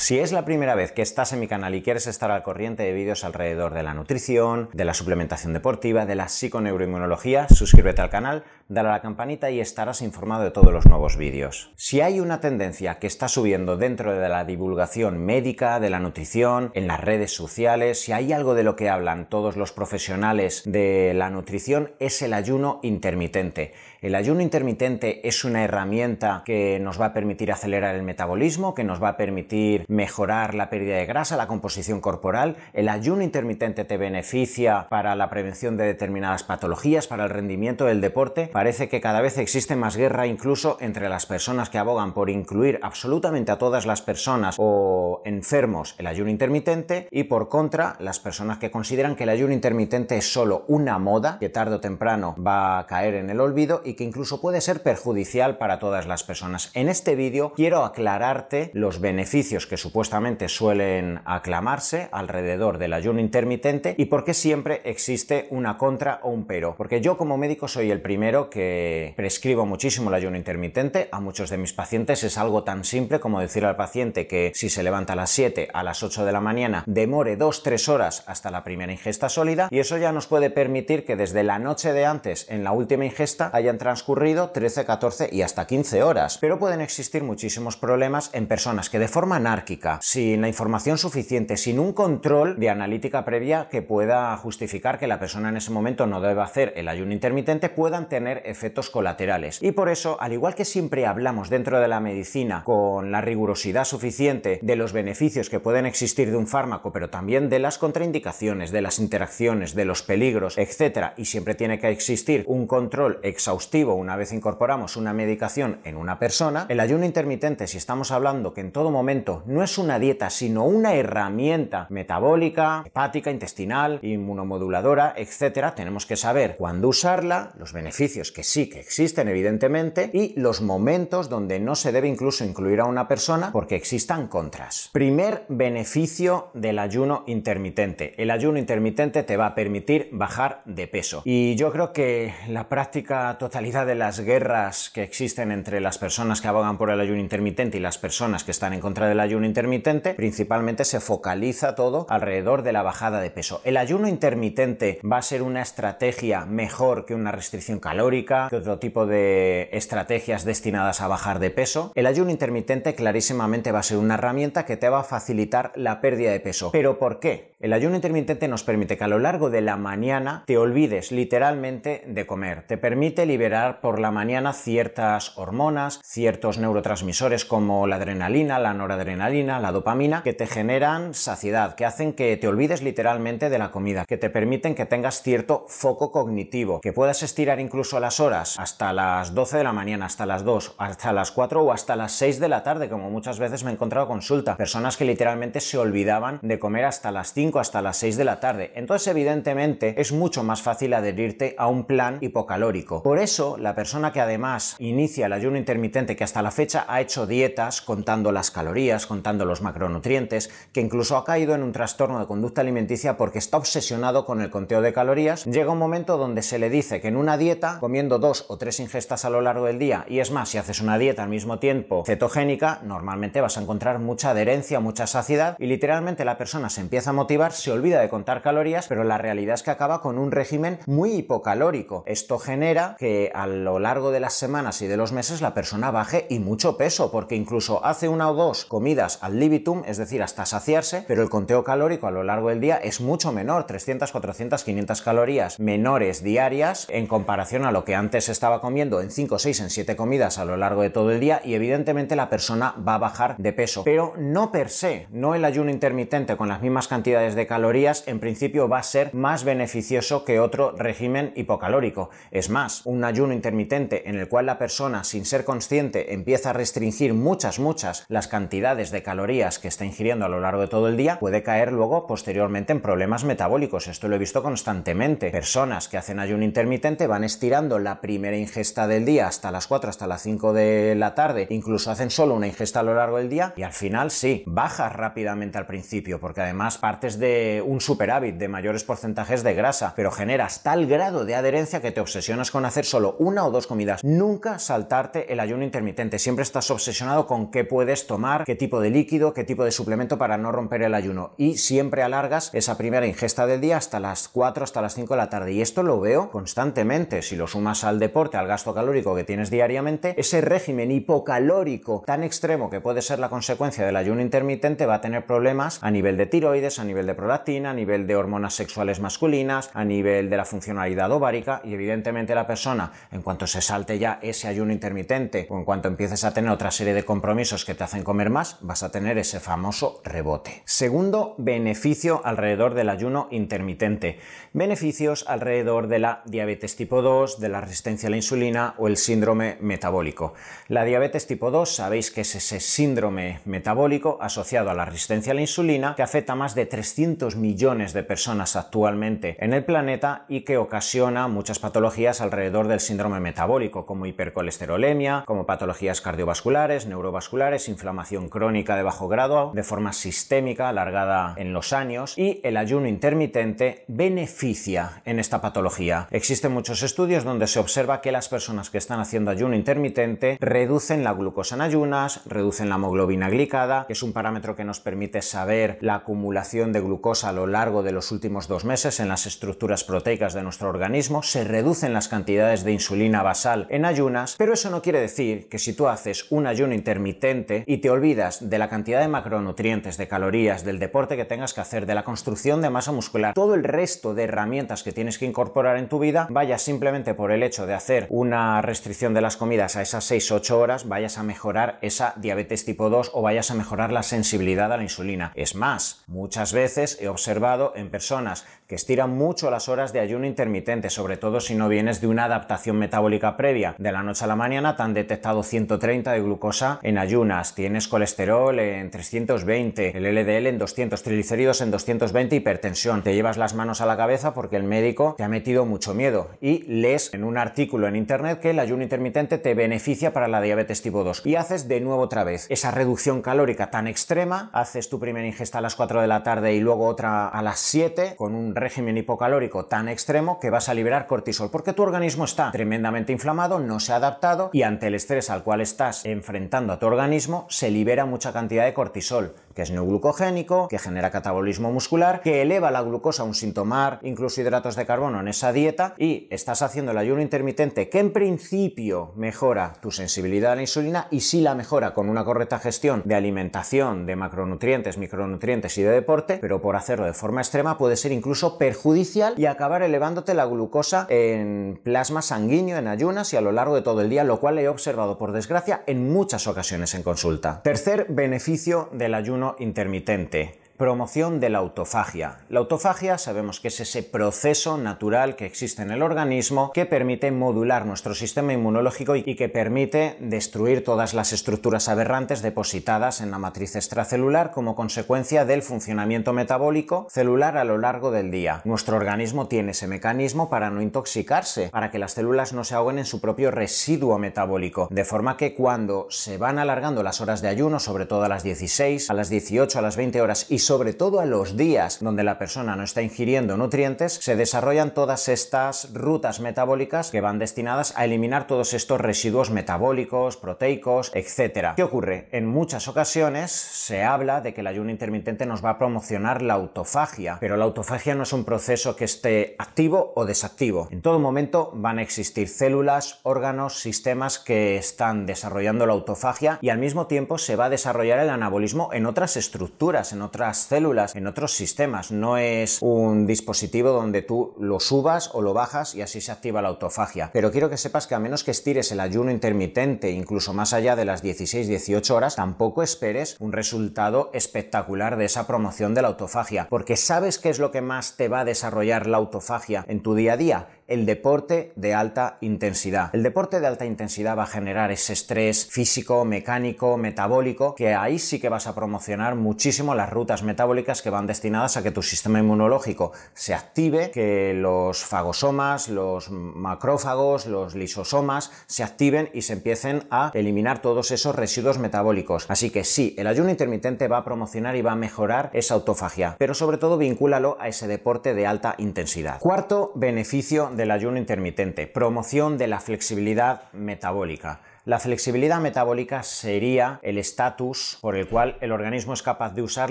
Si 0.00 0.18
es 0.18 0.32
la 0.32 0.46
primera 0.46 0.74
vez 0.74 0.92
que 0.92 1.02
estás 1.02 1.34
en 1.34 1.40
mi 1.40 1.46
canal 1.46 1.74
y 1.74 1.82
quieres 1.82 2.06
estar 2.06 2.30
al 2.30 2.42
corriente 2.42 2.84
de 2.84 2.94
vídeos 2.94 3.22
alrededor 3.22 3.74
de 3.74 3.82
la 3.82 3.92
nutrición, 3.92 4.70
de 4.72 4.86
la 4.86 4.94
suplementación 4.94 5.52
deportiva, 5.52 6.06
de 6.06 6.14
la 6.14 6.28
psiconeuroinmunología, 6.28 7.48
suscríbete 7.50 8.00
al 8.00 8.08
canal, 8.08 8.44
dale 8.70 8.88
a 8.88 8.92
la 8.92 9.02
campanita 9.02 9.50
y 9.50 9.60
estarás 9.60 10.00
informado 10.00 10.44
de 10.44 10.52
todos 10.52 10.72
los 10.72 10.86
nuevos 10.86 11.16
vídeos. 11.16 11.72
Si 11.74 12.00
hay 12.00 12.20
una 12.20 12.40
tendencia 12.40 13.00
que 13.00 13.08
está 13.08 13.26
subiendo 13.26 13.76
dentro 13.76 14.12
de 14.12 14.28
la 14.28 14.44
divulgación 14.44 15.18
médica, 15.18 15.80
de 15.80 15.90
la 15.90 15.98
nutrición, 15.98 16.70
en 16.74 16.86
las 16.86 17.00
redes 17.00 17.34
sociales, 17.34 18.00
si 18.00 18.12
hay 18.12 18.32
algo 18.32 18.54
de 18.54 18.62
lo 18.62 18.76
que 18.76 18.88
hablan 18.88 19.28
todos 19.28 19.56
los 19.56 19.72
profesionales 19.72 20.62
de 20.64 21.12
la 21.14 21.30
nutrición, 21.30 21.90
es 21.98 22.22
el 22.22 22.32
ayuno 22.32 22.78
intermitente. 22.84 23.72
El 24.02 24.14
ayuno 24.14 24.40
intermitente 24.40 25.28
es 25.28 25.44
una 25.44 25.62
herramienta 25.62 26.42
que 26.46 26.78
nos 26.80 26.98
va 26.98 27.06
a 27.06 27.12
permitir 27.12 27.52
acelerar 27.52 27.94
el 27.94 28.02
metabolismo, 28.02 28.74
que 28.74 28.84
nos 28.84 29.02
va 29.02 29.10
a 29.10 29.16
permitir 29.18 29.84
mejorar 29.88 30.54
la 30.54 30.70
pérdida 30.70 30.96
de 30.96 31.04
grasa, 31.04 31.36
la 31.36 31.46
composición 31.48 32.00
corporal. 32.00 32.56
El 32.72 32.88
ayuno 32.88 33.22
intermitente 33.22 33.84
te 33.84 33.98
beneficia 33.98 34.86
para 34.88 35.16
la 35.16 35.28
prevención 35.28 35.76
de 35.76 35.84
determinadas 35.84 36.44
patologías, 36.44 37.08
para 37.08 37.24
el 37.24 37.30
rendimiento 37.30 37.84
del 37.84 38.00
deporte. 38.00 38.48
Parece 38.60 38.90
que 38.90 39.00
cada 39.00 39.22
vez 39.22 39.38
existe 39.38 39.74
más 39.74 39.96
guerra 39.96 40.26
incluso 40.26 40.76
entre 40.80 41.08
las 41.08 41.24
personas 41.24 41.70
que 41.70 41.78
abogan 41.78 42.12
por 42.12 42.28
incluir 42.28 42.78
absolutamente 42.82 43.50
a 43.52 43.56
todas 43.56 43.86
las 43.86 44.02
personas 44.02 44.56
o 44.58 45.22
enfermos 45.24 45.94
el 45.96 46.06
ayuno 46.06 46.28
intermitente 46.28 47.08
y 47.10 47.24
por 47.24 47.48
contra 47.48 47.96
las 48.00 48.20
personas 48.20 48.58
que 48.58 48.70
consideran 48.70 49.16
que 49.16 49.22
el 49.22 49.30
ayuno 49.30 49.54
intermitente 49.54 50.18
es 50.18 50.30
solo 50.30 50.66
una 50.68 50.98
moda 50.98 51.38
que 51.38 51.48
tarde 51.48 51.76
o 51.76 51.80
temprano 51.80 52.34
va 52.36 52.78
a 52.78 52.86
caer 52.86 53.14
en 53.14 53.30
el 53.30 53.40
olvido 53.40 53.80
y 53.82 53.94
que 53.94 54.04
incluso 54.04 54.42
puede 54.42 54.60
ser 54.60 54.82
perjudicial 54.82 55.56
para 55.56 55.78
todas 55.78 56.06
las 56.06 56.22
personas. 56.22 56.70
En 56.74 56.90
este 56.90 57.14
vídeo 57.14 57.54
quiero 57.56 57.82
aclararte 57.82 58.72
los 58.74 59.00
beneficios 59.00 59.66
que 59.66 59.78
supuestamente 59.78 60.50
suelen 60.50 61.22
aclamarse 61.24 62.10
alrededor 62.12 62.76
del 62.76 62.92
ayuno 62.92 63.20
intermitente 63.20 63.94
y 63.96 64.04
por 64.04 64.22
qué 64.22 64.34
siempre 64.34 64.82
existe 64.84 65.46
una 65.48 65.78
contra 65.78 66.20
o 66.24 66.28
un 66.28 66.44
pero. 66.44 66.74
Porque 66.76 67.00
yo 67.00 67.16
como 67.16 67.38
médico 67.38 67.66
soy 67.66 67.90
el 67.90 68.02
primero 68.02 68.49
que 68.50 69.14
prescribo 69.16 69.64
muchísimo 69.64 70.10
el 70.10 70.14
ayuno 70.14 70.36
intermitente. 70.36 71.08
A 71.12 71.20
muchos 71.20 71.50
de 71.50 71.58
mis 71.58 71.72
pacientes 71.72 72.24
es 72.24 72.36
algo 72.36 72.64
tan 72.64 72.84
simple 72.84 73.20
como 73.20 73.40
decir 73.40 73.64
al 73.64 73.76
paciente 73.76 74.26
que 74.26 74.52
si 74.54 74.68
se 74.68 74.82
levanta 74.82 75.14
a 75.14 75.16
las 75.16 75.30
7, 75.30 75.68
a 75.72 75.82
las 75.82 76.02
8 76.02 76.24
de 76.24 76.32
la 76.32 76.40
mañana, 76.40 76.84
demore 76.86 77.38
2-3 77.38 77.88
horas 77.88 78.24
hasta 78.26 78.50
la 78.50 78.64
primera 78.64 78.92
ingesta 78.92 79.28
sólida 79.28 79.68
y 79.70 79.78
eso 79.78 79.96
ya 79.96 80.12
nos 80.12 80.26
puede 80.26 80.50
permitir 80.50 81.04
que 81.04 81.16
desde 81.16 81.42
la 81.42 81.58
noche 81.58 81.92
de 81.92 82.04
antes 82.04 82.46
en 82.50 82.64
la 82.64 82.72
última 82.72 83.04
ingesta 83.04 83.50
hayan 83.52 83.78
transcurrido 83.78 84.50
13, 84.50 84.84
14 84.84 85.30
y 85.32 85.42
hasta 85.42 85.66
15 85.66 86.02
horas. 86.02 86.38
Pero 86.40 86.58
pueden 86.58 86.80
existir 86.80 87.22
muchísimos 87.22 87.76
problemas 87.76 88.30
en 88.32 88.46
personas 88.46 88.90
que 88.90 88.98
de 88.98 89.08
forma 89.08 89.36
anárquica 89.36 89.98
sin 90.02 90.40
la 90.40 90.48
información 90.48 90.98
suficiente, 90.98 91.56
sin 91.56 91.78
un 91.78 91.92
control 91.92 92.58
de 92.58 92.70
analítica 92.70 93.24
previa 93.24 93.68
que 93.70 93.82
pueda 93.82 94.36
justificar 94.36 94.98
que 94.98 95.06
la 95.06 95.18
persona 95.20 95.48
en 95.48 95.56
ese 95.56 95.70
momento 95.70 96.06
no 96.06 96.20
debe 96.20 96.42
hacer 96.42 96.72
el 96.76 96.88
ayuno 96.88 97.12
intermitente, 97.12 97.68
puedan 97.68 98.08
tener 98.08 98.29
efectos 98.38 98.90
colaterales. 98.90 99.62
Y 99.62 99.72
por 99.72 99.88
eso, 99.88 100.16
al 100.20 100.32
igual 100.32 100.54
que 100.54 100.64
siempre 100.64 101.06
hablamos 101.06 101.50
dentro 101.50 101.80
de 101.80 101.88
la 101.88 102.00
medicina 102.00 102.62
con 102.64 103.12
la 103.12 103.20
rigurosidad 103.20 103.84
suficiente 103.84 104.58
de 104.62 104.76
los 104.76 104.92
beneficios 104.92 105.50
que 105.50 105.60
pueden 105.60 105.86
existir 105.86 106.30
de 106.30 106.36
un 106.36 106.46
fármaco, 106.46 106.92
pero 106.92 107.10
también 107.10 107.48
de 107.48 107.58
las 107.58 107.78
contraindicaciones, 107.78 108.70
de 108.70 108.82
las 108.82 108.98
interacciones, 108.98 109.74
de 109.74 109.84
los 109.84 110.02
peligros, 110.02 110.56
etc. 110.58 111.12
Y 111.16 111.26
siempre 111.26 111.54
tiene 111.54 111.78
que 111.78 111.88
existir 111.88 112.44
un 112.46 112.66
control 112.66 113.18
exhaustivo 113.22 113.94
una 113.94 114.16
vez 114.16 114.32
incorporamos 114.32 114.96
una 114.96 115.12
medicación 115.12 115.80
en 115.84 115.96
una 115.96 116.18
persona, 116.18 116.66
el 116.68 116.80
ayuno 116.80 117.04
intermitente, 117.04 117.66
si 117.66 117.76
estamos 117.76 118.10
hablando 118.10 118.52
que 118.52 118.60
en 118.60 118.72
todo 118.72 118.90
momento 118.90 119.42
no 119.46 119.62
es 119.62 119.78
una 119.78 119.98
dieta, 119.98 120.30
sino 120.30 120.64
una 120.64 120.94
herramienta 120.94 121.86
metabólica, 121.90 122.82
hepática, 122.86 123.30
intestinal, 123.30 123.98
inmunomoduladora, 124.02 125.14
etcétera. 125.16 125.74
Tenemos 125.74 126.06
que 126.06 126.16
saber 126.16 126.56
cuándo 126.56 126.88
usarla, 126.88 127.52
los 127.58 127.72
beneficios 127.72 128.19
que 128.30 128.44
sí 128.44 128.68
que 128.68 128.80
existen, 128.80 129.28
evidentemente, 129.28 130.10
y 130.12 130.34
los 130.38 130.60
momentos 130.60 131.28
donde 131.28 131.58
no 131.58 131.74
se 131.74 131.92
debe 131.92 132.08
incluso 132.08 132.44
incluir 132.44 132.80
a 132.80 132.84
una 132.84 133.08
persona 133.08 133.50
porque 133.52 133.76
existan 133.76 134.28
contras. 134.28 134.90
Primer 134.92 135.44
beneficio 135.48 136.50
del 136.54 136.78
ayuno 136.78 137.24
intermitente. 137.26 138.14
El 138.22 138.30
ayuno 138.30 138.58
intermitente 138.58 139.22
te 139.22 139.36
va 139.36 139.46
a 139.46 139.54
permitir 139.54 140.10
bajar 140.12 140.62
de 140.66 140.86
peso. 140.86 141.22
Y 141.24 141.54
yo 141.56 141.72
creo 141.72 141.92
que 141.92 142.34
la 142.48 142.68
práctica 142.68 143.38
totalidad 143.38 143.86
de 143.86 143.94
las 143.94 144.20
guerras 144.20 144.90
que 144.90 145.02
existen 145.02 145.52
entre 145.52 145.80
las 145.80 145.98
personas 145.98 146.40
que 146.40 146.48
abogan 146.48 146.76
por 146.76 146.90
el 146.90 147.00
ayuno 147.00 147.20
intermitente 147.20 147.78
y 147.78 147.80
las 147.80 147.98
personas 147.98 148.44
que 148.44 148.50
están 148.50 148.72
en 148.72 148.80
contra 148.80 149.08
del 149.08 149.20
ayuno 149.20 149.46
intermitente, 149.46 150.14
principalmente 150.14 150.84
se 150.84 151.00
focaliza 151.00 151.74
todo 151.74 152.06
alrededor 152.08 152.62
de 152.62 152.72
la 152.72 152.82
bajada 152.82 153.20
de 153.20 153.30
peso. 153.30 153.60
El 153.64 153.76
ayuno 153.76 154.08
intermitente 154.08 155.00
va 155.10 155.18
a 155.18 155.22
ser 155.22 155.42
una 155.42 155.62
estrategia 155.62 156.44
mejor 156.46 157.06
que 157.06 157.14
una 157.14 157.32
restricción 157.32 157.78
calórica, 157.78 158.09
que 158.10 158.56
otro 158.56 158.78
tipo 158.78 159.06
de 159.06 159.68
estrategias 159.72 160.44
destinadas 160.44 161.00
a 161.00 161.08
bajar 161.08 161.38
de 161.38 161.50
peso. 161.50 161.92
El 161.94 162.06
ayuno 162.06 162.30
intermitente 162.30 162.94
clarísimamente 162.94 163.70
va 163.70 163.78
a 163.78 163.84
ser 163.84 163.98
una 163.98 164.14
herramienta 164.14 164.64
que 164.64 164.76
te 164.76 164.88
va 164.88 165.00
a 165.00 165.04
facilitar 165.04 165.72
la 165.76 166.00
pérdida 166.00 166.32
de 166.32 166.40
peso. 166.40 166.70
¿Pero 166.72 166.98
por 166.98 167.20
qué? 167.20 167.50
El 167.60 167.72
ayuno 167.74 167.94
intermitente 167.94 168.48
nos 168.48 168.64
permite 168.64 168.96
que 168.96 169.04
a 169.04 169.08
lo 169.08 169.18
largo 169.18 169.50
de 169.50 169.60
la 169.60 169.76
mañana 169.76 170.44
te 170.46 170.56
olvides 170.56 171.12
literalmente 171.12 172.02
de 172.06 172.26
comer. 172.26 172.66
Te 172.66 172.78
permite 172.78 173.26
liberar 173.26 173.82
por 173.82 174.00
la 174.00 174.10
mañana 174.10 174.54
ciertas 174.54 175.36
hormonas, 175.36 176.00
ciertos 176.02 176.56
neurotransmisores 176.56 177.44
como 177.44 177.86
la 177.86 177.96
adrenalina, 177.96 178.58
la 178.58 178.72
noradrenalina, 178.72 179.60
la 179.60 179.72
dopamina, 179.72 180.22
que 180.22 180.32
te 180.32 180.46
generan 180.46 181.12
saciedad, 181.12 181.74
que 181.74 181.84
hacen 181.84 182.14
que 182.14 182.36
te 182.38 182.48
olvides 182.48 182.82
literalmente 182.82 183.50
de 183.50 183.58
la 183.58 183.70
comida, 183.70 184.06
que 184.06 184.16
te 184.16 184.30
permiten 184.30 184.74
que 184.74 184.86
tengas 184.86 185.22
cierto 185.22 185.66
foco 185.68 186.10
cognitivo, 186.12 186.80
que 186.80 186.94
puedas 186.94 187.22
estirar 187.22 187.60
incluso 187.60 187.99
las 188.00 188.20
horas 188.20 188.58
hasta 188.58 188.92
las 188.92 189.34
12 189.34 189.58
de 189.58 189.64
la 189.64 189.72
mañana, 189.72 190.06
hasta 190.06 190.26
las 190.26 190.44
2, 190.44 190.74
hasta 190.78 191.12
las 191.12 191.30
4 191.30 191.62
o 191.62 191.72
hasta 191.72 191.96
las 191.96 192.12
6 192.12 192.40
de 192.40 192.48
la 192.48 192.62
tarde, 192.62 192.88
como 192.88 193.10
muchas 193.10 193.38
veces 193.38 193.62
me 193.62 193.70
he 193.70 193.74
encontrado 193.74 194.08
consulta. 194.08 194.56
Personas 194.56 194.96
que 194.96 195.04
literalmente 195.04 195.60
se 195.60 195.78
olvidaban 195.78 196.40
de 196.42 196.58
comer 196.58 196.86
hasta 196.86 197.12
las 197.12 197.32
5, 197.32 197.60
hasta 197.60 197.82
las 197.82 197.96
6 197.98 198.16
de 198.16 198.24
la 198.24 198.40
tarde. 198.40 198.72
Entonces, 198.74 199.08
evidentemente, 199.08 199.94
es 200.00 200.12
mucho 200.12 200.42
más 200.42 200.62
fácil 200.62 200.94
adherirte 200.94 201.54
a 201.58 201.68
un 201.68 201.84
plan 201.84 202.18
hipocalórico. 202.20 203.02
Por 203.02 203.18
eso, 203.18 203.56
la 203.58 203.74
persona 203.74 204.12
que 204.12 204.20
además 204.20 204.76
inicia 204.78 205.26
el 205.26 205.32
ayuno 205.32 205.58
intermitente, 205.58 206.16
que 206.16 206.24
hasta 206.24 206.42
la 206.42 206.50
fecha 206.50 206.84
ha 206.88 207.00
hecho 207.00 207.26
dietas 207.26 207.82
contando 207.82 208.32
las 208.32 208.50
calorías, 208.50 209.06
contando 209.06 209.44
los 209.44 209.62
macronutrientes, 209.62 210.50
que 210.72 210.80
incluso 210.80 211.16
ha 211.16 211.24
caído 211.24 211.54
en 211.54 211.62
un 211.62 211.72
trastorno 211.72 212.18
de 212.18 212.26
conducta 212.26 212.60
alimenticia 212.60 213.16
porque 213.16 213.38
está 213.38 213.56
obsesionado 213.56 214.24
con 214.24 214.40
el 214.40 214.50
conteo 214.50 214.82
de 214.82 214.92
calorías, 214.92 215.44
llega 215.44 215.72
un 215.72 215.78
momento 215.78 216.16
donde 216.16 216.42
se 216.42 216.58
le 216.58 216.70
dice 216.70 217.00
que 217.00 217.08
en 217.08 217.16
una 217.16 217.36
dieta, 217.36 217.78
comiendo 217.90 218.20
dos 218.20 218.44
o 218.46 218.56
tres 218.56 218.78
ingestas 218.78 219.24
a 219.24 219.30
lo 219.30 219.40
largo 219.40 219.66
del 219.66 219.80
día, 219.80 220.04
y 220.08 220.20
es 220.20 220.30
más, 220.30 220.50
si 220.50 220.58
haces 220.58 220.80
una 220.80 220.96
dieta 220.96 221.24
al 221.24 221.28
mismo 221.28 221.58
tiempo 221.58 222.04
cetogénica, 222.06 222.78
normalmente 222.84 223.40
vas 223.40 223.58
a 223.58 223.62
encontrar 223.62 223.98
mucha 223.98 224.30
adherencia, 224.30 224.78
mucha 224.78 225.08
saciedad, 225.08 225.56
y 225.58 225.66
literalmente 225.66 226.24
la 226.24 226.38
persona 226.38 226.70
se 226.70 226.82
empieza 226.82 227.10
a 227.10 227.14
motivar, 227.14 227.50
se 227.50 227.72
olvida 227.72 228.00
de 228.00 228.08
contar 228.08 228.42
calorías, 228.42 228.86
pero 228.86 229.02
la 229.02 229.18
realidad 229.18 229.56
es 229.56 229.64
que 229.64 229.72
acaba 229.72 230.02
con 230.02 230.18
un 230.18 230.30
régimen 230.30 230.78
muy 230.86 231.14
hipocalórico. 231.14 232.04
Esto 232.06 232.38
genera 232.38 232.94
que 232.96 233.32
a 233.34 233.48
lo 233.48 233.80
largo 233.80 234.12
de 234.12 234.20
las 234.20 234.34
semanas 234.34 234.82
y 234.82 234.86
de 234.86 234.96
los 234.96 235.10
meses 235.10 235.40
la 235.40 235.52
persona 235.52 235.90
baje 235.90 236.28
y 236.30 236.38
mucho 236.38 236.76
peso, 236.76 237.10
porque 237.10 237.34
incluso 237.34 237.84
hace 237.84 238.06
una 238.06 238.30
o 238.30 238.34
dos 238.34 238.66
comidas 238.66 239.18
al 239.20 239.40
libitum, 239.40 239.82
es 239.84 239.96
decir, 239.96 240.22
hasta 240.22 240.46
saciarse, 240.46 241.04
pero 241.08 241.24
el 241.24 241.28
conteo 241.28 241.64
calórico 241.64 242.06
a 242.06 242.12
lo 242.12 242.22
largo 242.22 242.50
del 242.50 242.60
día 242.60 242.76
es 242.76 243.00
mucho 243.00 243.32
menor, 243.32 243.66
300, 243.66 244.12
400, 244.12 244.62
500 244.62 245.02
calorías 245.02 245.58
menores 245.58 246.22
diarias 246.22 246.86
en 246.88 247.08
comparación 247.08 247.64
a 247.64 247.72
lo 247.72 247.79
que 247.84 247.94
antes 247.94 248.28
estaba 248.28 248.60
comiendo 248.60 249.00
en 249.00 249.10
5, 249.10 249.38
6, 249.38 249.60
en 249.60 249.70
7 249.70 249.96
comidas 249.96 250.38
a 250.38 250.44
lo 250.44 250.56
largo 250.56 250.82
de 250.82 250.90
todo 250.90 251.10
el 251.10 251.20
día 251.20 251.40
y 251.44 251.54
evidentemente 251.54 252.16
la 252.16 252.30
persona 252.30 252.74
va 252.86 252.94
a 252.94 252.98
bajar 252.98 253.36
de 253.38 253.52
peso, 253.52 253.84
pero 253.84 254.14
no 254.18 254.52
per 254.52 254.70
se, 254.70 255.06
no 255.10 255.34
el 255.34 255.44
ayuno 255.44 255.70
intermitente 255.70 256.36
con 256.36 256.48
las 256.48 256.62
mismas 256.62 256.88
cantidades 256.88 257.34
de 257.34 257.46
calorías 257.46 258.04
en 258.06 258.20
principio 258.20 258.68
va 258.68 258.78
a 258.78 258.82
ser 258.82 259.14
más 259.14 259.44
beneficioso 259.44 260.24
que 260.24 260.40
otro 260.40 260.72
régimen 260.76 261.32
hipocalórico. 261.36 262.10
Es 262.30 262.50
más, 262.50 262.84
un 262.86 263.04
ayuno 263.04 263.32
intermitente 263.32 264.08
en 264.08 264.16
el 264.16 264.28
cual 264.28 264.46
la 264.46 264.58
persona 264.58 265.04
sin 265.04 265.24
ser 265.24 265.44
consciente 265.44 266.14
empieza 266.14 266.50
a 266.50 266.54
restringir 266.54 267.14
muchas, 267.14 267.58
muchas 267.58 268.04
las 268.08 268.28
cantidades 268.28 268.90
de 268.90 269.02
calorías 269.02 269.58
que 269.58 269.68
está 269.68 269.84
ingiriendo 269.84 270.24
a 270.24 270.28
lo 270.28 270.40
largo 270.40 270.62
de 270.62 270.68
todo 270.68 270.88
el 270.88 270.96
día, 270.96 271.18
puede 271.18 271.42
caer 271.42 271.72
luego 271.72 272.06
posteriormente 272.06 272.72
en 272.72 272.80
problemas 272.80 273.24
metabólicos. 273.24 273.88
Esto 273.88 274.08
lo 274.08 274.16
he 274.16 274.18
visto 274.18 274.42
constantemente. 274.42 275.30
Personas 275.30 275.88
que 275.88 275.98
hacen 275.98 276.20
ayuno 276.20 276.44
intermitente 276.44 277.06
van 277.06 277.24
estirando 277.24 277.69
la 277.78 278.00
primera 278.00 278.36
ingesta 278.36 278.86
del 278.86 279.04
día 279.04 279.26
hasta 279.28 279.50
las 279.50 279.66
4, 279.66 279.90
hasta 279.90 280.06
las 280.06 280.22
5 280.22 280.52
de 280.52 280.94
la 280.96 281.14
tarde, 281.14 281.46
incluso 281.50 281.90
hacen 281.90 282.10
solo 282.10 282.34
una 282.34 282.46
ingesta 282.46 282.80
a 282.80 282.82
lo 282.82 282.94
largo 282.94 283.18
del 283.18 283.28
día 283.28 283.54
y 283.56 283.62
al 283.62 283.72
final 283.72 284.10
sí, 284.10 284.42
bajas 284.46 284.92
rápidamente 284.92 285.58
al 285.58 285.66
principio, 285.66 286.20
porque 286.20 286.40
además 286.40 286.78
partes 286.78 287.18
de 287.18 287.62
un 287.66 287.80
superávit 287.80 288.36
de 288.36 288.48
mayores 288.48 288.84
porcentajes 288.84 289.42
de 289.42 289.54
grasa, 289.54 289.94
pero 289.96 290.10
generas 290.10 290.62
tal 290.62 290.86
grado 290.86 291.24
de 291.24 291.34
adherencia 291.34 291.80
que 291.80 291.92
te 291.92 292.00
obsesionas 292.00 292.50
con 292.50 292.64
hacer 292.64 292.84
solo 292.84 293.16
una 293.18 293.44
o 293.44 293.50
dos 293.50 293.66
comidas. 293.66 294.02
Nunca 294.04 294.58
saltarte 294.58 295.32
el 295.32 295.40
ayuno 295.40 295.64
intermitente. 295.64 296.18
Siempre 296.18 296.42
estás 296.42 296.70
obsesionado 296.70 297.26
con 297.26 297.50
qué 297.50 297.64
puedes 297.64 298.06
tomar, 298.06 298.44
qué 298.44 298.54
tipo 298.54 298.80
de 298.80 298.90
líquido, 298.90 299.32
qué 299.34 299.44
tipo 299.44 299.64
de 299.64 299.72
suplemento 299.72 300.18
para 300.18 300.38
no 300.38 300.52
romper 300.52 300.82
el 300.82 300.94
ayuno. 300.94 301.32
Y 301.36 301.58
siempre 301.58 302.02
alargas 302.02 302.50
esa 302.54 302.76
primera 302.76 303.06
ingesta 303.06 303.46
del 303.46 303.60
día 303.60 303.76
hasta 303.76 304.00
las 304.00 304.28
4, 304.28 304.64
hasta 304.64 304.82
las 304.82 304.94
5 304.94 305.14
de 305.14 305.18
la 305.18 305.30
tarde. 305.30 305.52
Y 305.52 305.62
esto 305.62 305.82
lo 305.82 306.00
veo 306.00 306.30
constantemente. 306.30 307.22
Si 307.22 307.36
lo 307.36 307.46
sumas 307.60 307.84
al 307.84 307.98
deporte, 307.98 308.38
al 308.38 308.46
gasto 308.46 308.72
calórico 308.72 309.14
que 309.14 309.24
tienes 309.24 309.50
diariamente, 309.50 310.14
ese 310.16 310.40
régimen 310.40 310.90
hipocalórico 310.90 312.02
tan 312.06 312.24
extremo 312.24 312.70
que 312.70 312.80
puede 312.80 313.02
ser 313.02 313.18
la 313.18 313.28
consecuencia 313.28 313.84
del 313.84 313.96
ayuno 313.96 314.22
intermitente 314.22 314.86
va 314.86 314.94
a 314.94 315.00
tener 315.02 315.26
problemas 315.26 315.78
a 315.82 315.90
nivel 315.90 316.16
de 316.16 316.24
tiroides, 316.24 316.78
a 316.78 316.84
nivel 316.84 317.06
de 317.06 317.14
prolactina, 317.14 317.72
a 317.72 317.74
nivel 317.74 318.06
de 318.06 318.16
hormonas 318.16 318.54
sexuales 318.54 318.98
masculinas, 319.00 319.70
a 319.74 319.84
nivel 319.84 320.30
de 320.30 320.38
la 320.38 320.46
funcionalidad 320.46 321.12
ovárica 321.12 321.60
y 321.62 321.74
evidentemente 321.74 322.34
la 322.34 322.46
persona, 322.46 322.92
en 323.12 323.20
cuanto 323.20 323.46
se 323.46 323.60
salte 323.60 323.98
ya 323.98 324.18
ese 324.22 324.48
ayuno 324.48 324.72
intermitente 324.72 325.46
o 325.50 325.58
en 325.58 325.66
cuanto 325.66 325.88
empieces 325.88 326.24
a 326.24 326.32
tener 326.32 326.50
otra 326.50 326.70
serie 326.70 326.94
de 326.94 327.04
compromisos 327.04 327.66
que 327.66 327.74
te 327.74 327.84
hacen 327.84 328.04
comer 328.04 328.30
más, 328.30 328.56
vas 328.62 328.82
a 328.82 328.90
tener 328.90 329.18
ese 329.18 329.38
famoso 329.38 330.00
rebote. 330.02 330.62
Segundo 330.64 331.34
beneficio 331.36 332.22
alrededor 332.24 332.72
del 332.72 332.88
ayuno 332.88 333.28
intermitente. 333.30 334.18
Beneficios 334.54 335.26
alrededor 335.28 335.88
de 335.88 335.98
la 335.98 336.22
diabetes 336.24 336.74
tipo 336.74 337.02
2, 337.02 337.39
de 337.40 337.48
la 337.48 337.60
resistencia 337.60 338.06
a 338.06 338.10
la 338.10 338.16
insulina 338.16 338.74
o 338.78 338.88
el 338.88 338.96
síndrome 338.96 339.56
metabólico. 339.60 340.34
La 340.68 340.84
diabetes 340.84 341.26
tipo 341.26 341.50
2 341.50 341.74
sabéis 341.74 342.10
que 342.10 342.20
es 342.22 342.34
ese 342.34 342.60
síndrome 342.60 343.40
metabólico 343.44 344.18
asociado 344.20 344.70
a 344.70 344.74
la 344.74 344.84
resistencia 344.84 345.32
a 345.32 345.34
la 345.34 345.40
insulina 345.40 345.94
que 345.96 346.02
afecta 346.02 346.34
a 346.34 346.36
más 346.36 346.54
de 346.54 346.66
300 346.66 347.36
millones 347.36 347.92
de 347.92 348.02
personas 348.02 348.56
actualmente 348.56 349.36
en 349.40 349.52
el 349.52 349.64
planeta 349.64 350.24
y 350.28 350.42
que 350.42 350.58
ocasiona 350.58 351.28
muchas 351.28 351.58
patologías 351.58 352.20
alrededor 352.20 352.68
del 352.68 352.80
síndrome 352.80 353.20
metabólico 353.20 353.86
como 353.86 354.06
hipercolesterolemia, 354.06 355.24
como 355.26 355.46
patologías 355.46 356.00
cardiovasculares, 356.00 356.86
neurovasculares, 356.86 357.68
inflamación 357.68 358.28
crónica 358.28 358.76
de 358.76 358.82
bajo 358.82 359.08
grado 359.08 359.52
de 359.54 359.62
forma 359.62 359.92
sistémica 359.92 360.68
alargada 360.68 361.34
en 361.36 361.52
los 361.52 361.72
años 361.72 362.16
y 362.16 362.40
el 362.44 362.56
ayuno 362.56 362.88
intermitente 362.88 363.84
beneficia 363.88 365.02
en 365.04 365.18
esta 365.18 365.40
patología. 365.40 366.08
Existen 366.10 366.52
muchos 366.52 366.82
estudios 366.82 367.24
donde 367.24 367.29
se 367.46 367.58
observa 367.58 368.00
que 368.00 368.12
las 368.12 368.28
personas 368.28 368.70
que 368.70 368.78
están 368.78 369.00
haciendo 369.00 369.30
ayuno 369.30 369.54
intermitente 369.54 370.36
reducen 370.40 371.04
la 371.04 371.12
glucosa 371.12 371.54
en 371.54 371.60
ayunas, 371.60 372.22
reducen 372.26 372.68
la 372.68 372.74
hemoglobina 372.74 373.30
glicada, 373.30 373.86
que 373.86 373.92
es 373.92 374.02
un 374.02 374.12
parámetro 374.12 374.56
que 374.56 374.64
nos 374.64 374.80
permite 374.80 375.22
saber 375.22 375.78
la 375.80 375.96
acumulación 375.96 376.72
de 376.72 376.80
glucosa 376.80 377.28
a 377.28 377.32
lo 377.32 377.46
largo 377.46 377.82
de 377.82 377.92
los 377.92 378.12
últimos 378.12 378.48
dos 378.48 378.64
meses 378.64 379.00
en 379.00 379.08
las 379.08 379.26
estructuras 379.26 379.84
proteicas 379.84 380.34
de 380.34 380.42
nuestro 380.42 380.68
organismo, 380.68 381.22
se 381.22 381.44
reducen 381.44 381.92
las 381.92 382.08
cantidades 382.08 382.64
de 382.64 382.72
insulina 382.72 383.22
basal 383.22 383.66
en 383.70 383.84
ayunas, 383.84 384.34
pero 384.38 384.52
eso 384.52 384.70
no 384.70 384.82
quiere 384.82 385.00
decir 385.00 385.48
que 385.48 385.58
si 385.58 385.72
tú 385.72 385.88
haces 385.88 386.30
un 386.30 386.46
ayuno 386.46 386.74
intermitente 386.74 387.64
y 387.66 387.78
te 387.78 387.90
olvidas 387.90 388.50
de 388.50 388.58
la 388.58 388.68
cantidad 388.68 389.00
de 389.00 389.08
macronutrientes, 389.08 389.96
de 389.96 390.08
calorías, 390.08 390.64
del 390.64 390.78
deporte 390.78 391.16
que 391.16 391.24
tengas 391.24 391.54
que 391.54 391.60
hacer, 391.60 391.86
de 391.86 391.94
la 391.94 392.04
construcción 392.04 392.60
de 392.60 392.70
masa 392.70 392.92
muscular, 392.92 393.34
todo 393.34 393.54
el 393.54 393.64
resto 393.64 394.14
de 394.14 394.24
herramientas 394.24 394.82
que 394.82 394.92
tienes 394.92 395.18
que 395.18 395.26
incorporar 395.26 395.76
en 395.76 395.88
tu 395.88 395.98
vida, 395.98 396.26
vayas 396.30 396.62
simplemente 396.62 397.14
por 397.20 397.32
el 397.32 397.42
hecho 397.42 397.66
de 397.66 397.74
hacer 397.74 398.06
una 398.08 398.62
restricción 398.62 399.12
de 399.12 399.20
las 399.20 399.36
comidas 399.36 399.76
a 399.76 399.82
esas 399.82 400.10
6-8 400.10 400.52
horas, 400.52 400.88
vayas 400.88 401.18
a 401.18 401.22
mejorar 401.22 401.78
esa 401.82 402.14
diabetes 402.16 402.64
tipo 402.64 402.88
2 402.88 403.10
o 403.12 403.20
vayas 403.20 403.50
a 403.50 403.54
mejorar 403.54 403.92
la 403.92 404.02
sensibilidad 404.02 404.72
a 404.72 404.78
la 404.78 404.84
insulina. 404.84 405.30
Es 405.34 405.54
más, 405.54 406.02
muchas 406.06 406.54
veces 406.54 406.96
he 406.98 407.08
observado 407.08 407.74
en 407.76 407.90
personas 407.90 408.46
que 408.66 408.76
estiran 408.76 409.10
mucho 409.10 409.50
las 409.50 409.68
horas 409.68 409.92
de 409.92 410.00
ayuno 410.00 410.26
intermitente, 410.26 410.88
sobre 410.88 411.16
todo 411.18 411.40
si 411.40 411.56
no 411.56 411.68
vienes 411.68 412.00
de 412.00 412.06
una 412.06 412.24
adaptación 412.24 412.78
metabólica 412.78 413.36
previa. 413.36 413.74
De 413.76 413.92
la 413.92 414.02
noche 414.04 414.24
a 414.24 414.28
la 414.28 414.36
mañana 414.36 414.76
te 414.76 414.82
han 414.84 414.94
detectado 414.94 415.42
130 415.42 416.12
de 416.12 416.22
glucosa 416.22 416.78
en 416.82 416.96
ayunas, 416.96 417.54
tienes 417.56 417.88
colesterol 417.88 418.58
en 418.60 418.90
320, 418.90 419.98
el 419.98 420.04
LDL 420.14 420.46
en 420.46 420.58
200, 420.58 421.02
triglicéridos 421.02 421.60
en 421.60 421.72
220, 421.72 422.36
hipertensión. 422.36 423.02
Te 423.02 423.12
llevas 423.12 423.36
las 423.36 423.54
manos 423.54 423.82
a 423.82 423.86
la 423.86 423.98
cabeza 423.98 424.32
porque 424.32 424.56
el 424.56 424.62
médico 424.62 425.16
te 425.18 425.24
ha 425.24 425.28
metido 425.28 425.66
mucho 425.66 425.92
miedo 425.92 426.30
y 426.40 426.62
en 427.12 427.24
un 427.24 427.38
artículo 427.38 427.86
en 427.86 427.96
internet 427.96 428.40
que 428.40 428.50
el 428.50 428.58
ayuno 428.58 428.82
intermitente 428.82 429.38
te 429.38 429.54
beneficia 429.54 430.12
para 430.12 430.28
la 430.28 430.40
diabetes 430.40 430.82
tipo 430.82 431.04
2 431.04 431.26
y 431.26 431.36
haces 431.36 431.68
de 431.68 431.80
nuevo 431.80 432.02
otra 432.02 432.24
vez 432.24 432.46
esa 432.50 432.70
reducción 432.70 433.22
calórica 433.22 433.70
tan 433.70 433.86
extrema, 433.86 434.50
haces 434.52 434.88
tu 434.88 434.98
primera 434.98 435.26
ingesta 435.26 435.58
a 435.58 435.60
las 435.60 435.76
4 435.76 436.00
de 436.00 436.06
la 436.06 436.22
tarde 436.22 436.54
y 436.54 436.60
luego 436.60 436.86
otra 436.86 437.28
a 437.28 437.42
las 437.42 437.60
7 437.60 438.14
con 438.16 438.34
un 438.34 438.54
régimen 438.54 438.96
hipocalórico 438.96 439.66
tan 439.66 439.88
extremo 439.88 440.38
que 440.40 440.50
vas 440.50 440.68
a 440.68 440.74
liberar 440.74 441.06
cortisol 441.06 441.50
porque 441.50 441.72
tu 441.72 441.82
organismo 441.82 442.24
está 442.24 442.50
tremendamente 442.52 443.12
inflamado, 443.12 443.58
no 443.58 443.80
se 443.80 443.92
ha 443.92 443.96
adaptado 443.96 444.50
y 444.52 444.62
ante 444.62 444.88
el 444.88 444.94
estrés 444.94 445.30
al 445.30 445.42
cual 445.42 445.60
estás 445.60 446.04
enfrentando 446.04 446.72
a 446.72 446.78
tu 446.78 446.86
organismo 446.86 447.46
se 447.48 447.70
libera 447.70 448.06
mucha 448.06 448.32
cantidad 448.32 448.64
de 448.64 448.74
cortisol 448.74 449.34
que 449.54 449.62
es 449.62 449.70
neoglucogénico, 449.70 450.68
que 450.68 450.78
genera 450.78 451.10
catabolismo 451.10 451.72
muscular, 451.72 452.20
que 452.20 452.42
eleva 452.42 452.70
la 452.70 452.82
glucosa 452.82 453.24
un 453.24 453.34
sin 453.34 453.52
tomar 453.52 453.98
incluso 454.02 454.40
hidratos 454.40 454.76
de 454.76 454.86
carbono 454.86 455.20
en 455.20 455.28
esa 455.28 455.52
dieta 455.52 455.94
y 455.98 456.28
estás 456.30 456.62
haciendo 456.62 456.92
el 456.92 456.98
ayuno 457.00 457.20
intermitente 457.20 457.88
que 457.88 457.98
en 457.98 458.12
principio 458.12 459.12
mejora 459.16 459.74
tu 459.80 459.90
sensibilidad 459.90 460.52
a 460.52 460.56
la 460.56 460.62
insulina 460.62 461.08
y 461.10 461.20
sí 461.20 461.40
la 461.40 461.54
mejora 461.54 461.94
con 461.94 462.08
una 462.08 462.24
correcta 462.24 462.58
gestión 462.58 463.02
de 463.04 463.14
alimentación, 463.14 464.06
de 464.06 464.16
macronutrientes, 464.16 464.98
micronutrientes 464.98 465.76
y 465.78 465.82
de 465.82 465.90
deporte, 465.90 466.38
pero 466.40 466.60
por 466.60 466.76
hacerlo 466.76 467.06
de 467.06 467.12
forma 467.12 467.40
extrema 467.40 467.76
puede 467.76 467.96
ser 467.96 468.12
incluso 468.12 468.58
perjudicial 468.58 469.34
y 469.36 469.46
acabar 469.46 469.82
elevándote 469.82 470.34
la 470.34 470.46
glucosa 470.46 471.06
en 471.08 471.80
plasma 471.82 472.22
sanguíneo, 472.22 472.78
en 472.78 472.88
ayunas 472.88 473.32
y 473.32 473.36
a 473.36 473.40
lo 473.40 473.52
largo 473.52 473.74
de 473.74 473.82
todo 473.82 474.00
el 474.00 474.10
día, 474.10 474.24
lo 474.24 474.40
cual 474.40 474.58
he 474.58 474.68
observado 474.68 475.18
por 475.18 475.32
desgracia 475.32 475.82
en 475.86 476.12
muchas 476.12 476.46
ocasiones 476.46 476.94
en 476.94 477.02
consulta. 477.02 477.62
Tercer 477.62 478.06
beneficio 478.08 478.88
del 478.92 479.14
ayuno 479.14 479.56
intermitente. 479.58 480.60
Promoción 480.80 481.40
de 481.40 481.50
la 481.50 481.58
autofagia. 481.58 482.38
La 482.48 482.60
autofagia 482.60 483.18
sabemos 483.18 483.60
que 483.60 483.68
es 483.68 483.80
ese 483.80 484.02
proceso 484.02 484.78
natural 484.78 485.36
que 485.36 485.44
existe 485.44 485.82
en 485.82 485.90
el 485.90 486.00
organismo 486.00 486.72
que 486.72 486.86
permite 486.86 487.30
modular 487.30 487.84
nuestro 487.84 488.14
sistema 488.14 488.54
inmunológico 488.54 489.14
y 489.14 489.36
que 489.36 489.50
permite 489.50 490.16
destruir 490.20 490.82
todas 490.82 491.12
las 491.12 491.34
estructuras 491.34 491.90
aberrantes 491.90 492.40
depositadas 492.40 493.20
en 493.20 493.30
la 493.30 493.38
matriz 493.38 493.76
extracelular 493.76 494.52
como 494.52 494.74
consecuencia 494.74 495.44
del 495.44 495.60
funcionamiento 495.60 496.32
metabólico 496.32 497.06
celular 497.10 497.58
a 497.58 497.64
lo 497.64 497.76
largo 497.76 498.10
del 498.10 498.30
día. 498.30 498.62
Nuestro 498.64 498.96
organismo 498.96 499.48
tiene 499.48 499.72
ese 499.72 499.86
mecanismo 499.86 500.48
para 500.48 500.70
no 500.70 500.80
intoxicarse, 500.80 501.68
para 501.68 501.90
que 501.90 501.98
las 501.98 502.12
células 502.12 502.54
no 502.54 502.64
se 502.64 502.74
ahoguen 502.74 503.00
en 503.00 503.04
su 503.04 503.20
propio 503.20 503.50
residuo 503.50 504.18
metabólico, 504.18 504.88
de 504.90 505.04
forma 505.04 505.36
que 505.36 505.52
cuando 505.54 506.06
se 506.08 506.38
van 506.38 506.58
alargando 506.58 507.02
las 507.02 507.20
horas 507.20 507.42
de 507.42 507.48
ayuno, 507.48 507.80
sobre 507.80 508.06
todo 508.06 508.24
a 508.24 508.30
las 508.30 508.44
16, 508.44 509.10
a 509.10 509.12
las 509.12 509.28
18, 509.28 509.78
a 509.78 509.82
las 509.82 509.98
20 509.98 510.22
horas 510.22 510.46
y 510.48 510.69
sobre 510.70 510.92
todo 510.92 511.18
a 511.18 511.26
los 511.26 511.56
días 511.56 511.98
donde 512.00 512.22
la 512.22 512.38
persona 512.38 512.76
no 512.76 512.84
está 512.84 513.02
ingiriendo 513.02 513.56
nutrientes, 513.56 514.12
se 514.12 514.36
desarrollan 514.36 514.94
todas 514.94 515.28
estas 515.28 515.92
rutas 515.94 516.38
metabólicas 516.38 517.10
que 517.10 517.20
van 517.20 517.40
destinadas 517.40 517.92
a 517.96 518.04
eliminar 518.04 518.46
todos 518.46 518.72
estos 518.72 519.00
residuos 519.00 519.50
metabólicos, 519.50 520.36
proteicos, 520.36 521.10
etc. 521.12 521.70
¿Qué 521.74 521.82
ocurre? 521.82 522.28
En 522.30 522.46
muchas 522.46 522.86
ocasiones 522.86 523.50
se 523.50 524.04
habla 524.04 524.42
de 524.42 524.54
que 524.54 524.60
el 524.60 524.68
ayuno 524.68 524.92
intermitente 524.92 525.44
nos 525.44 525.64
va 525.64 525.70
a 525.70 525.78
promocionar 525.78 526.40
la 526.40 526.54
autofagia, 526.54 527.38
pero 527.40 527.56
la 527.56 527.64
autofagia 527.64 528.14
no 528.14 528.22
es 528.22 528.32
un 528.32 528.44
proceso 528.44 528.94
que 528.94 529.06
esté 529.06 529.56
activo 529.58 530.12
o 530.14 530.24
desactivo. 530.24 530.86
En 530.92 531.02
todo 531.02 531.18
momento 531.18 531.72
van 531.74 531.98
a 531.98 532.02
existir 532.02 532.46
células, 532.46 533.18
órganos, 533.24 533.80
sistemas 533.80 534.38
que 534.38 534.76
están 534.76 535.26
desarrollando 535.26 535.84
la 535.84 535.94
autofagia 535.94 536.60
y 536.62 536.68
al 536.68 536.78
mismo 536.78 537.08
tiempo 537.08 537.38
se 537.38 537.56
va 537.56 537.64
a 537.64 537.70
desarrollar 537.70 538.20
el 538.20 538.30
anabolismo 538.30 538.90
en 538.92 539.06
otras 539.06 539.36
estructuras, 539.36 540.12
en 540.12 540.22
otras 540.22 540.59
células, 540.62 541.16
en 541.16 541.26
otros 541.26 541.52
sistemas. 541.52 542.10
No 542.10 542.36
es 542.36 542.78
un 542.80 543.26
dispositivo 543.26 543.90
donde 543.90 544.22
tú 544.22 544.54
lo 544.58 544.80
subas 544.80 545.30
o 545.32 545.42
lo 545.42 545.54
bajas 545.54 545.94
y 545.94 546.02
así 546.02 546.20
se 546.20 546.32
activa 546.32 546.62
la 546.62 546.68
autofagia. 546.68 547.30
Pero 547.32 547.50
quiero 547.50 547.70
que 547.70 547.76
sepas 547.76 548.06
que 548.06 548.14
a 548.14 548.18
menos 548.18 548.44
que 548.44 548.50
estires 548.50 548.92
el 548.92 549.00
ayuno 549.00 549.30
intermitente, 549.30 550.10
incluso 550.10 550.52
más 550.52 550.72
allá 550.72 550.96
de 550.96 551.04
las 551.04 551.24
16-18 551.24 552.10
horas, 552.10 552.36
tampoco 552.36 552.82
esperes 552.82 553.36
un 553.40 553.52
resultado 553.52 554.30
espectacular 554.32 555.16
de 555.16 555.24
esa 555.24 555.46
promoción 555.46 555.94
de 555.94 556.02
la 556.02 556.08
autofagia. 556.08 556.66
Porque 556.68 556.96
¿sabes 556.96 557.38
qué 557.38 557.50
es 557.50 557.58
lo 557.58 557.70
que 557.70 557.80
más 557.80 558.16
te 558.16 558.28
va 558.28 558.40
a 558.40 558.44
desarrollar 558.44 559.06
la 559.06 559.18
autofagia 559.18 559.84
en 559.88 560.02
tu 560.02 560.14
día 560.14 560.34
a 560.34 560.36
día? 560.36 560.68
El 560.90 561.06
deporte 561.06 561.72
de 561.76 561.94
alta 561.94 562.36
intensidad. 562.40 563.14
El 563.14 563.22
deporte 563.22 563.60
de 563.60 563.66
alta 563.68 563.86
intensidad 563.86 564.36
va 564.36 564.42
a 564.42 564.46
generar 564.46 564.90
ese 564.90 565.12
estrés 565.12 565.66
físico, 565.70 566.24
mecánico, 566.24 566.96
metabólico, 566.96 567.76
que 567.76 567.94
ahí 567.94 568.18
sí 568.18 568.40
que 568.40 568.48
vas 568.48 568.66
a 568.66 568.74
promocionar 568.74 569.36
muchísimo 569.36 569.94
las 569.94 570.10
rutas 570.10 570.42
metabólicas 570.42 571.00
que 571.00 571.08
van 571.08 571.28
destinadas 571.28 571.76
a 571.76 571.84
que 571.84 571.92
tu 571.92 572.02
sistema 572.02 572.40
inmunológico 572.40 573.12
se 573.34 573.54
active, 573.54 574.10
que 574.10 574.52
los 574.52 575.04
fagosomas, 575.04 575.88
los 575.88 576.30
macrófagos, 576.30 577.46
los 577.46 577.76
lisosomas 577.76 578.50
se 578.66 578.82
activen 578.82 579.30
y 579.32 579.42
se 579.42 579.52
empiecen 579.52 580.08
a 580.10 580.32
eliminar 580.34 580.82
todos 580.82 581.12
esos 581.12 581.36
residuos 581.36 581.78
metabólicos. 581.78 582.46
Así 582.48 582.70
que 582.70 582.82
sí, 582.82 583.14
el 583.16 583.28
ayuno 583.28 583.50
intermitente 583.50 584.08
va 584.08 584.18
a 584.18 584.24
promocionar 584.24 584.74
y 584.74 584.82
va 584.82 584.92
a 584.92 584.96
mejorar 584.96 585.50
esa 585.52 585.74
autofagia, 585.74 586.34
pero 586.36 586.54
sobre 586.54 586.78
todo 586.78 586.98
vincúlalo 586.98 587.56
a 587.60 587.68
ese 587.68 587.86
deporte 587.86 588.34
de 588.34 588.46
alta 588.48 588.74
intensidad. 588.78 589.38
Cuarto 589.38 589.92
beneficio 589.94 590.70
del 590.80 590.90
ayuno 590.90 591.18
intermitente, 591.18 591.86
promoción 591.86 592.56
de 592.56 592.66
la 592.66 592.80
flexibilidad 592.80 593.70
metabólica. 593.72 594.60
La 594.86 594.98
flexibilidad 594.98 595.60
metabólica 595.60 596.22
sería 596.22 597.00
el 597.02 597.18
estatus 597.18 597.98
por 598.00 598.16
el 598.16 598.26
cual 598.26 598.56
el 598.62 598.72
organismo 598.72 599.12
es 599.12 599.22
capaz 599.22 599.52
de 599.52 599.60
usar 599.60 599.90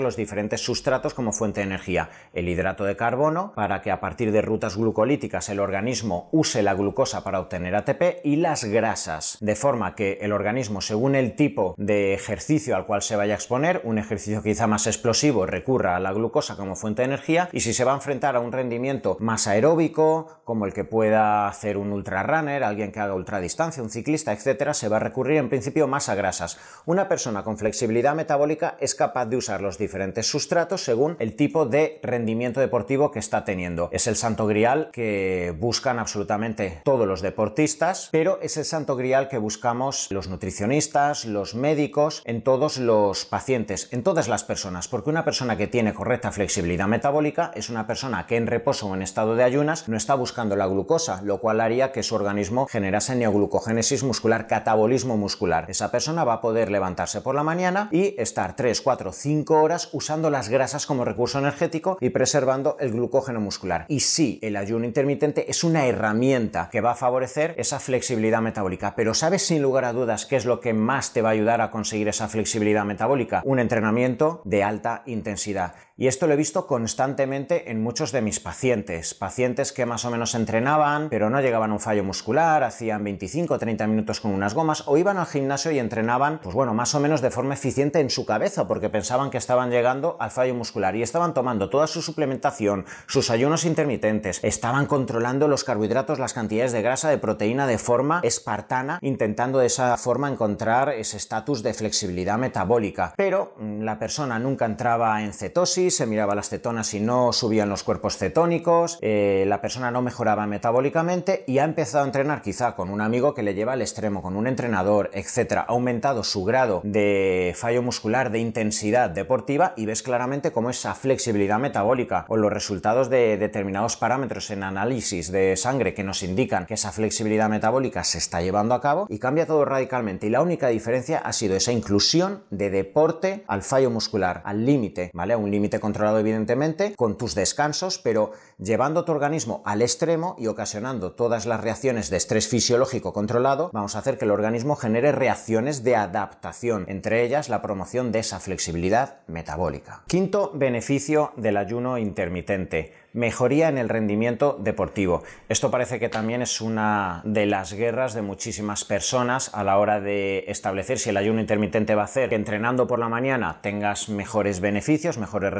los 0.00 0.16
diferentes 0.16 0.62
sustratos 0.62 1.14
como 1.14 1.30
fuente 1.30 1.60
de 1.60 1.66
energía. 1.66 2.10
El 2.32 2.48
hidrato 2.48 2.82
de 2.82 2.96
carbono, 2.96 3.52
para 3.54 3.82
que 3.82 3.92
a 3.92 4.00
partir 4.00 4.32
de 4.32 4.42
rutas 4.42 4.76
glucolíticas 4.76 5.48
el 5.48 5.60
organismo 5.60 6.28
use 6.32 6.64
la 6.64 6.74
glucosa 6.74 7.22
para 7.22 7.38
obtener 7.38 7.76
ATP, 7.76 8.24
y 8.24 8.34
las 8.36 8.64
grasas, 8.64 9.38
de 9.40 9.54
forma 9.54 9.94
que 9.94 10.18
el 10.22 10.32
organismo, 10.32 10.80
según 10.80 11.14
el 11.14 11.36
tipo 11.36 11.76
de 11.78 12.12
ejercicio 12.12 12.74
al 12.74 12.86
cual 12.86 13.02
se 13.02 13.14
vaya 13.14 13.34
a 13.34 13.36
exponer, 13.36 13.82
un 13.84 13.98
ejercicio 13.98 14.42
quizá 14.42 14.66
más 14.66 14.88
explosivo, 14.88 15.46
recurra 15.46 15.94
a 15.94 16.00
la 16.00 16.12
glucosa 16.12 16.56
como 16.56 16.74
fuente 16.74 17.02
de 17.02 17.06
energía, 17.06 17.48
y 17.52 17.60
si 17.60 17.74
se 17.74 17.84
va 17.84 17.92
a 17.92 17.96
enfrentar 17.96 18.34
a 18.34 18.40
un 18.40 18.50
rendimiento 18.50 19.16
más 19.20 19.46
aeróbico, 19.46 20.40
como 20.42 20.66
el 20.66 20.72
que 20.72 20.82
pueda 20.82 21.46
hacer 21.46 21.76
un 21.76 21.92
ultrarunner, 21.92 22.64
alguien 22.64 22.90
que 22.90 22.98
haga 22.98 23.14
ultradistancia, 23.14 23.84
un 23.84 23.90
ciclista, 23.90 24.32
etcétera, 24.32 24.74
se 24.80 24.88
va 24.88 24.96
a 24.96 25.00
recurrir 25.00 25.36
en 25.36 25.50
principio 25.50 25.86
más 25.86 26.08
a 26.08 26.14
grasas. 26.14 26.58
Una 26.86 27.06
persona 27.06 27.44
con 27.44 27.58
flexibilidad 27.58 28.14
metabólica 28.14 28.76
es 28.80 28.94
capaz 28.94 29.26
de 29.26 29.36
usar 29.36 29.60
los 29.60 29.76
diferentes 29.76 30.26
sustratos 30.26 30.82
según 30.82 31.16
el 31.18 31.36
tipo 31.36 31.66
de 31.66 32.00
rendimiento 32.02 32.60
deportivo 32.60 33.10
que 33.10 33.18
está 33.18 33.44
teniendo. 33.44 33.90
Es 33.92 34.06
el 34.06 34.16
santo 34.16 34.46
grial 34.46 34.90
que 34.90 35.54
buscan 35.58 35.98
absolutamente 35.98 36.80
todos 36.82 37.06
los 37.06 37.20
deportistas, 37.20 38.08
pero 38.10 38.38
es 38.40 38.56
el 38.56 38.64
santo 38.64 38.96
grial 38.96 39.28
que 39.28 39.36
buscamos 39.36 40.08
los 40.10 40.28
nutricionistas, 40.28 41.26
los 41.26 41.54
médicos, 41.54 42.22
en 42.24 42.42
todos 42.42 42.78
los 42.78 43.26
pacientes, 43.26 43.88
en 43.92 44.02
todas 44.02 44.28
las 44.28 44.44
personas, 44.44 44.88
porque 44.88 45.10
una 45.10 45.26
persona 45.26 45.58
que 45.58 45.66
tiene 45.66 45.92
correcta 45.92 46.32
flexibilidad 46.32 46.86
metabólica 46.86 47.52
es 47.54 47.68
una 47.68 47.86
persona 47.86 48.26
que 48.26 48.36
en 48.36 48.46
reposo 48.46 48.86
o 48.86 48.94
en 48.94 49.02
estado 49.02 49.36
de 49.36 49.44
ayunas 49.44 49.88
no 49.88 49.96
está 49.98 50.14
buscando 50.14 50.56
la 50.56 50.66
glucosa, 50.66 51.20
lo 51.22 51.38
cual 51.38 51.60
haría 51.60 51.92
que 51.92 52.02
su 52.02 52.14
organismo 52.14 52.66
generase 52.66 53.14
neoglucogénesis 53.14 54.02
muscular 54.02 54.46
catabolismo 54.70 55.16
muscular. 55.16 55.68
Esa 55.68 55.90
persona 55.90 56.22
va 56.22 56.34
a 56.34 56.40
poder 56.40 56.70
levantarse 56.70 57.20
por 57.22 57.34
la 57.34 57.42
mañana 57.42 57.88
y 57.90 58.14
estar 58.18 58.54
3, 58.54 58.80
4, 58.80 59.10
5 59.10 59.60
horas 59.60 59.88
usando 59.92 60.30
las 60.30 60.48
grasas 60.48 60.86
como 60.86 61.04
recurso 61.04 61.40
energético 61.40 61.98
y 62.00 62.10
preservando 62.10 62.76
el 62.78 62.92
glucógeno 62.92 63.40
muscular. 63.40 63.84
Y 63.88 63.98
sí, 63.98 64.38
el 64.42 64.54
ayuno 64.54 64.84
intermitente 64.84 65.50
es 65.50 65.64
una 65.64 65.86
herramienta 65.86 66.68
que 66.70 66.80
va 66.80 66.92
a 66.92 66.94
favorecer 66.94 67.54
esa 67.58 67.80
flexibilidad 67.80 68.40
metabólica, 68.40 68.94
pero 68.94 69.12
¿sabes 69.12 69.42
sin 69.44 69.60
lugar 69.60 69.84
a 69.84 69.92
dudas 69.92 70.24
qué 70.24 70.36
es 70.36 70.44
lo 70.44 70.60
que 70.60 70.72
más 70.72 71.12
te 71.12 71.20
va 71.20 71.30
a 71.30 71.32
ayudar 71.32 71.60
a 71.60 71.72
conseguir 71.72 72.06
esa 72.06 72.28
flexibilidad 72.28 72.84
metabólica? 72.84 73.42
Un 73.44 73.58
entrenamiento 73.58 74.40
de 74.44 74.62
alta 74.62 75.02
intensidad. 75.06 75.74
Y 76.00 76.06
esto 76.06 76.26
lo 76.26 76.32
he 76.32 76.36
visto 76.38 76.66
constantemente 76.66 77.70
en 77.70 77.82
muchos 77.82 78.10
de 78.10 78.22
mis 78.22 78.40
pacientes. 78.40 79.12
Pacientes 79.12 79.70
que 79.70 79.84
más 79.84 80.06
o 80.06 80.10
menos 80.10 80.34
entrenaban, 80.34 81.10
pero 81.10 81.28
no 81.28 81.42
llegaban 81.42 81.72
a 81.72 81.74
un 81.74 81.78
fallo 81.78 82.02
muscular, 82.04 82.64
hacían 82.64 83.04
25 83.04 83.52
o 83.52 83.58
30 83.58 83.86
minutos 83.86 84.22
con 84.22 84.30
unas 84.30 84.54
gomas, 84.54 84.84
o 84.86 84.96
iban 84.96 85.18
al 85.18 85.26
gimnasio 85.26 85.72
y 85.72 85.78
entrenaban, 85.78 86.40
pues 86.42 86.54
bueno, 86.54 86.72
más 86.72 86.94
o 86.94 87.00
menos 87.00 87.20
de 87.20 87.30
forma 87.30 87.52
eficiente 87.52 88.00
en 88.00 88.08
su 88.08 88.24
cabeza, 88.24 88.66
porque 88.66 88.88
pensaban 88.88 89.28
que 89.28 89.36
estaban 89.36 89.70
llegando 89.70 90.16
al 90.20 90.30
fallo 90.30 90.54
muscular 90.54 90.96
y 90.96 91.02
estaban 91.02 91.34
tomando 91.34 91.68
toda 91.68 91.86
su 91.86 92.00
suplementación, 92.00 92.86
sus 93.06 93.28
ayunos 93.28 93.66
intermitentes, 93.66 94.40
estaban 94.42 94.86
controlando 94.86 95.48
los 95.48 95.64
carbohidratos, 95.64 96.18
las 96.18 96.32
cantidades 96.32 96.72
de 96.72 96.80
grasa, 96.80 97.10
de 97.10 97.18
proteína 97.18 97.66
de 97.66 97.76
forma 97.76 98.22
espartana, 98.24 99.00
intentando 99.02 99.58
de 99.58 99.66
esa 99.66 99.94
forma 99.98 100.30
encontrar 100.30 100.94
ese 100.94 101.18
estatus 101.18 101.62
de 101.62 101.74
flexibilidad 101.74 102.38
metabólica. 102.38 103.12
Pero 103.18 103.52
mm, 103.58 103.82
la 103.82 103.98
persona 103.98 104.38
nunca 104.38 104.64
entraba 104.64 105.22
en 105.22 105.34
cetosis, 105.34 105.89
se 105.90 106.06
miraba 106.06 106.34
las 106.34 106.48
cetonas 106.48 106.92
y 106.94 107.00
no 107.00 107.32
subían 107.32 107.68
los 107.68 107.82
cuerpos 107.82 108.16
cetónicos, 108.16 108.98
eh, 109.00 109.44
la 109.46 109.60
persona 109.60 109.90
no 109.90 110.02
mejoraba 110.02 110.46
metabólicamente 110.46 111.44
y 111.46 111.58
ha 111.58 111.64
empezado 111.64 112.04
a 112.04 112.06
entrenar 112.06 112.42
quizá 112.42 112.74
con 112.74 112.90
un 112.90 113.00
amigo 113.00 113.34
que 113.34 113.42
le 113.42 113.54
lleva 113.54 113.72
al 113.72 113.82
extremo, 113.82 114.22
con 114.22 114.36
un 114.36 114.46
entrenador, 114.46 115.10
etcétera, 115.12 115.62
ha 115.62 115.72
aumentado 115.72 116.24
su 116.24 116.44
grado 116.44 116.80
de 116.84 117.54
fallo 117.56 117.82
muscular, 117.82 118.30
de 118.30 118.38
intensidad 118.38 119.10
deportiva 119.10 119.74
y 119.76 119.86
ves 119.86 120.02
claramente 120.02 120.52
cómo 120.52 120.70
esa 120.70 120.94
flexibilidad 120.94 121.58
metabólica 121.58 122.24
o 122.28 122.36
los 122.36 122.52
resultados 122.52 123.10
de 123.10 123.36
determinados 123.36 123.96
parámetros 123.96 124.50
en 124.50 124.62
análisis 124.62 125.32
de 125.32 125.56
sangre 125.56 125.94
que 125.94 126.04
nos 126.04 126.22
indican 126.22 126.66
que 126.66 126.74
esa 126.74 126.92
flexibilidad 126.92 127.48
metabólica 127.48 128.04
se 128.04 128.18
está 128.18 128.42
llevando 128.42 128.74
a 128.74 128.80
cabo 128.80 129.06
y 129.08 129.18
cambia 129.18 129.46
todo 129.46 129.64
radicalmente 129.64 130.26
y 130.26 130.30
la 130.30 130.42
única 130.42 130.68
diferencia 130.68 131.18
ha 131.18 131.32
sido 131.32 131.56
esa 131.56 131.72
inclusión 131.72 132.44
de 132.50 132.70
deporte 132.70 133.44
al 133.46 133.62
fallo 133.62 133.90
muscular, 133.90 134.42
al 134.44 134.64
límite, 134.64 135.10
¿vale? 135.12 135.34
Un 135.36 135.50
límite 135.50 135.79
controlado 135.80 136.18
evidentemente, 136.18 136.94
con 136.96 137.16
tus 137.16 137.34
descansos, 137.34 137.98
pero 137.98 138.32
llevando 138.58 139.04
tu 139.04 139.12
organismo 139.12 139.62
al 139.64 139.82
extremo 139.82 140.36
y 140.38 140.46
ocasionando 140.46 141.12
todas 141.12 141.46
las 141.46 141.60
reacciones 141.60 142.10
de 142.10 142.16
estrés 142.16 142.48
fisiológico 142.48 143.12
controlado, 143.12 143.70
vamos 143.72 143.96
a 143.96 144.00
hacer 144.00 144.18
que 144.18 144.24
el 144.24 144.30
organismo 144.30 144.76
genere 144.76 145.12
reacciones 145.12 145.82
de 145.82 145.96
adaptación, 145.96 146.84
entre 146.88 147.24
ellas 147.24 147.48
la 147.48 147.62
promoción 147.62 148.12
de 148.12 148.20
esa 148.20 148.40
flexibilidad 148.40 149.20
metabólica. 149.26 150.02
Quinto 150.06 150.52
beneficio 150.54 151.32
del 151.36 151.56
ayuno 151.56 151.98
intermitente 151.98 152.92
mejoría 153.12 153.68
en 153.68 153.78
el 153.78 153.88
rendimiento 153.88 154.56
deportivo. 154.60 155.22
Esto 155.48 155.70
parece 155.70 155.98
que 155.98 156.08
también 156.08 156.42
es 156.42 156.60
una 156.60 157.22
de 157.24 157.46
las 157.46 157.72
guerras 157.72 158.14
de 158.14 158.22
muchísimas 158.22 158.84
personas 158.84 159.52
a 159.54 159.64
la 159.64 159.78
hora 159.78 160.00
de 160.00 160.44
establecer 160.48 160.98
si 160.98 161.10
el 161.10 161.16
ayuno 161.16 161.40
intermitente 161.40 161.94
va 161.94 162.02
a 162.02 162.04
hacer 162.04 162.28
que 162.28 162.34
entrenando 162.36 162.86
por 162.86 162.98
la 162.98 163.08
mañana 163.08 163.60
tengas 163.62 164.08
mejores 164.08 164.60
beneficios, 164.60 165.18
mejores 165.18 165.52
resultados, 165.52 165.59